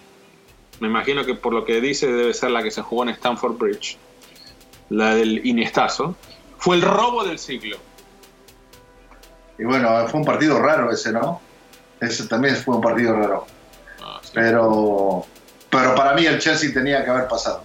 me 0.80 0.88
imagino 0.88 1.24
que 1.24 1.34
por 1.34 1.52
lo 1.52 1.64
que 1.64 1.80
dice 1.80 2.10
debe 2.10 2.34
ser 2.34 2.50
la 2.50 2.62
que 2.62 2.70
se 2.70 2.82
jugó 2.82 3.04
en 3.04 3.10
Stamford 3.10 3.58
Bridge, 3.58 3.98
la 4.88 5.14
del 5.14 5.46
Iniestazo, 5.46 6.16
fue 6.58 6.76
el 6.76 6.82
robo 6.82 7.22
del 7.24 7.38
siglo. 7.38 7.76
Y 9.58 9.64
bueno, 9.64 10.08
fue 10.08 10.20
un 10.20 10.26
partido 10.26 10.58
raro 10.58 10.90
ese, 10.90 11.12
¿no? 11.12 11.40
Ese 12.00 12.26
también 12.26 12.56
fue 12.56 12.76
un 12.76 12.80
partido 12.80 13.14
raro. 13.14 13.46
Ah, 14.02 14.20
pero, 14.32 15.26
pero 15.68 15.94
para 15.94 16.14
mí 16.14 16.24
el 16.24 16.38
Chelsea 16.38 16.72
tenía 16.72 17.04
que 17.04 17.10
haber 17.10 17.28
pasado. 17.28 17.62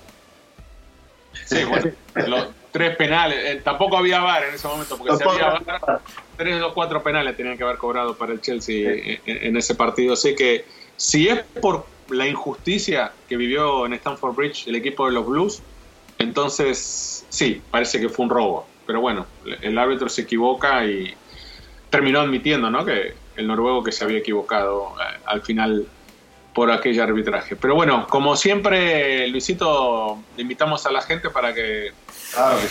Sí, 1.46 1.64
bueno, 1.64 1.92
los 2.28 2.48
tres 2.72 2.96
penales, 2.96 3.38
eh, 3.44 3.62
tampoco 3.64 3.98
había 3.98 4.22
VAR 4.22 4.44
en 4.46 4.56
ese 4.56 4.68
momento, 4.68 4.98
porque 4.98 5.16
si 5.16 5.24
había 5.24 5.60
VAR, 5.60 6.02
tres 6.38 6.62
o 6.62 6.74
cuatro 6.74 7.02
penales 7.04 7.36
tenían 7.38 7.58
que 7.58 7.64
haber 7.64 7.78
cobrado 7.78 8.16
para 8.16 8.34
el 8.34 8.42
Chelsea 8.42 8.92
en, 8.92 9.20
en, 9.26 9.58
ese 9.58 9.76
partido. 9.76 10.14
Así 10.14 10.36
que 10.36 10.66
si 10.98 11.28
es 11.28 11.42
por 11.62 11.86
la 12.10 12.28
injusticia 12.28 13.12
que 13.28 13.38
vivió 13.38 13.86
en 13.86 13.94
Stamford 13.94 14.36
Bridge 14.36 14.68
el 14.68 14.76
equipo 14.76 15.08
de 15.08 15.14
los 15.14 15.26
Blues, 15.26 15.62
entonces 16.20 17.26
sí, 17.30 17.62
parece 17.72 18.00
que 18.00 18.10
fue 18.10 18.26
un 18.26 18.32
robo. 18.32 18.68
Pero 18.86 19.02
bueno, 19.02 19.26
el 19.62 19.78
árbitro 19.78 20.10
se 20.10 20.22
equivoca 20.22 20.86
y 20.86 21.14
terminó 21.90 22.20
admitiendo 22.20 22.70
¿no? 22.70 22.86
que 22.86 23.16
el 23.36 23.48
noruego 23.48 23.84
que 23.84 23.92
se 23.92 24.04
había 24.04 24.20
equivocado 24.20 24.94
eh, 25.00 25.20
al 25.26 25.42
final 25.42 25.88
por 26.56 26.72
aquel 26.72 27.00
arbitraje. 27.02 27.58
Pero 27.58 27.76
bueno, 27.76 28.08
como 28.10 28.38
siempre, 28.38 29.28
Luisito, 29.28 30.18
invitamos 30.38 30.86
a 30.86 30.92
la 30.92 31.02
gente 31.02 31.30
para 31.30 31.54
que, 31.54 31.92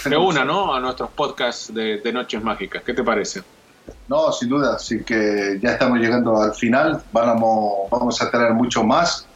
se 0.03 0.17
una 0.17 0.43
¿no? 0.43 0.75
a 0.75 0.81
nuestros 0.81 1.11
podcasts 1.11 1.73
de, 1.73 1.99
de 1.99 2.13
Noches 2.13 2.43
Mágicas. 2.43 2.83
¿Qué 2.83 2.95
te 2.95 3.05
parece? 3.05 3.43
No, 4.09 4.33
sin 4.33 4.49
duda, 4.49 4.77
así 4.77 5.05
que 5.05 5.59
ya 5.63 5.73
estamos 5.73 5.99
llegando 5.99 6.41
al 6.41 6.55
final, 6.55 7.03
vamos, 7.13 7.91
vamos 7.91 8.23
a 8.23 8.31
tener 8.31 8.55
mucho 8.55 8.83
más. 8.83 9.27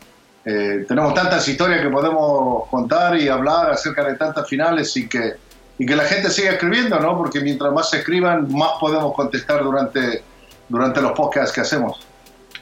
Eh, 0.46 0.86
tenemos 0.88 1.12
tantas 1.12 1.46
historias 1.46 1.82
que 1.82 1.90
podemos 1.90 2.66
contar 2.70 3.18
y 3.18 3.28
hablar 3.28 3.70
acerca 3.70 4.02
de 4.02 4.14
tantas 4.14 4.48
finales 4.48 4.96
y 4.96 5.06
que, 5.10 5.34
y 5.78 5.84
que 5.84 5.94
la 5.94 6.04
gente 6.04 6.30
siga 6.30 6.52
escribiendo, 6.52 6.98
¿no? 6.98 7.18
Porque 7.18 7.40
mientras 7.40 7.70
más 7.70 7.90
se 7.90 7.98
escriban, 7.98 8.50
más 8.50 8.72
podemos 8.80 9.14
contestar 9.14 9.62
durante, 9.62 10.22
durante 10.70 11.02
los 11.02 11.12
podcasts 11.12 11.52
que 11.52 11.60
hacemos. 11.60 12.00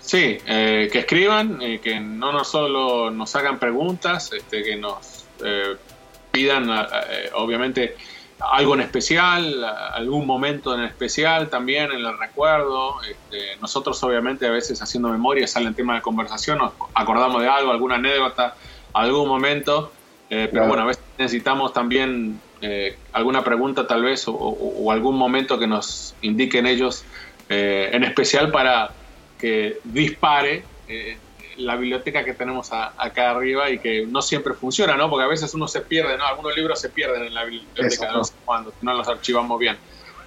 Sí, 0.07 0.38
eh, 0.47 0.88
que 0.90 1.01
escriban, 1.01 1.61
eh, 1.61 1.81
que 1.81 2.01
no 2.01 2.33
nos 2.33 2.49
solo 2.49 3.11
nos 3.11 3.35
hagan 3.37 3.59
preguntas, 3.59 4.33
este, 4.33 4.62
que 4.62 4.77
nos 4.77 5.27
pidan, 6.31 6.71
obviamente, 7.35 7.97
algo 8.38 8.75
en 8.75 8.81
especial, 8.81 9.64
algún 9.64 10.27
momento 10.27 10.75
en 10.75 10.85
especial 10.85 11.49
también 11.49 11.90
en 11.90 12.07
el 12.07 12.19
recuerdo. 12.19 13.03
Este, 13.03 13.57
nosotros 13.61 14.03
obviamente 14.05 14.47
a 14.47 14.51
veces 14.51 14.81
haciendo 14.81 15.09
memoria 15.09 15.47
salen 15.47 15.75
temas 15.75 15.97
de 15.97 16.03
conversación, 16.03 16.59
nos 16.59 16.73
acordamos 16.95 17.42
de 17.42 17.49
algo, 17.49 17.73
alguna 17.73 17.97
anécdota, 17.97 18.55
algún 18.92 19.29
momento, 19.29 19.92
eh, 20.31 20.49
pero 20.51 20.66
bueno, 20.69 20.85
a 20.85 20.87
veces 20.87 21.03
necesitamos 21.19 21.73
también 21.73 22.40
eh, 22.61 22.97
alguna 23.12 23.45
pregunta 23.45 23.87
tal 23.87 24.03
vez 24.03 24.25
o, 24.27 24.90
algún 24.90 25.16
momento 25.16 25.59
que 25.59 25.66
nos 25.66 26.14
indiquen 26.23 26.66
ellos, 26.66 27.05
eh, 27.49 27.90
en 27.92 28.05
especial 28.05 28.51
para, 28.51 28.90
que 29.38 29.79
dispare 29.85 30.64
eh, 30.88 31.18
la 31.57 31.77
biblioteca 31.77 32.25
que 32.25 32.35
tenemos 32.35 32.70
acá 32.72 33.31
arriba 33.31 33.70
y 33.70 33.79
que 33.79 34.07
no 34.07 34.20
siempre 34.22 34.55
funciona, 34.55 34.96
¿no? 34.96 35.09
Porque 35.09 35.25
a 35.25 35.29
veces 35.29 35.53
uno 35.55 35.66
se 35.68 35.81
pierde, 35.81 36.16
¿no? 36.18 36.27
Algunos 36.27 36.55
libros 36.57 36.81
se 36.81 36.90
pierden 36.90 37.25
en 37.25 37.35
la 37.35 37.44
biblioteca, 37.44 38.12
no 38.12 38.22
cuando 38.44 38.72
no 38.83 38.94
los 38.94 39.09
archivamos 39.09 39.59
bien. 39.59 39.77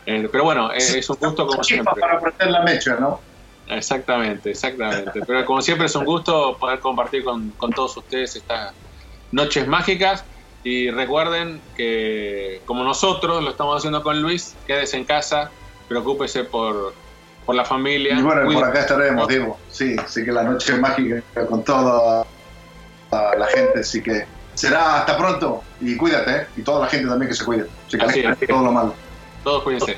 Eh, 0.06 0.28
pero 0.32 0.43
bueno, 0.43 0.72
es 0.72 1.10
un 1.10 1.17
gusto 1.17 1.45
como 1.45 1.63
siempre. 1.63 2.00
Para 2.00 2.19
prender 2.19 2.50
la 2.50 2.62
mecha, 2.63 2.95
¿no? 3.00 3.22
Exactamente, 3.67 4.52
exactamente. 4.52 5.22
Pero 5.26 5.45
como 5.45 5.62
siempre 5.62 5.86
es 5.86 5.95
un 5.95 6.06
gusto 6.06 6.58
poder 6.58 6.80
compartir 6.80 7.24
con, 7.24 7.52
con 7.52 7.72
todos 7.72 7.95
ustedes 7.98 8.36
estas 8.36 8.74
noches 9.32 9.67
mágicas. 9.67 10.24
Y 10.63 10.89
recuerden 10.89 11.62
que 11.78 12.62
como 12.65 12.84
nosotros 12.84 13.43
lo 13.43 13.52
estamos 13.52 13.78
haciendo 13.78 14.04
con 14.04 14.22
Luis, 14.22 14.56
quédese 14.67 14.98
en 14.98 15.06
casa, 15.06 15.52
preocúpese 15.88 16.43
por, 16.43 16.93
por 17.49 17.55
la 17.55 17.65
familia. 17.65 18.13
Y 18.13 18.21
bueno, 18.21 18.43
por 18.53 18.63
acá 18.63 18.81
estaremos, 18.81 19.27
Diego. 19.27 19.57
Sí, 19.71 19.95
sí 20.05 20.23
que 20.23 20.31
la 20.31 20.43
noche 20.43 20.77
mágica 20.77 21.23
con 21.47 21.63
toda 21.63 22.23
la 23.12 23.47
gente, 23.47 23.79
así 23.79 24.03
que 24.03 24.27
será 24.53 24.99
hasta 24.99 25.17
pronto 25.17 25.63
y 25.81 25.97
cuídate, 25.97 26.31
¿eh? 26.31 26.47
y 26.57 26.62
toda 26.62 26.81
la 26.81 26.85
gente 26.85 27.07
también 27.07 27.27
que 27.27 27.35
se 27.35 27.43
cuide. 27.43 27.65
Se 27.88 27.97
todo 28.45 28.65
lo 28.65 28.71
malo. 28.71 28.93
Todos 29.43 29.63
cuídense. 29.63 29.97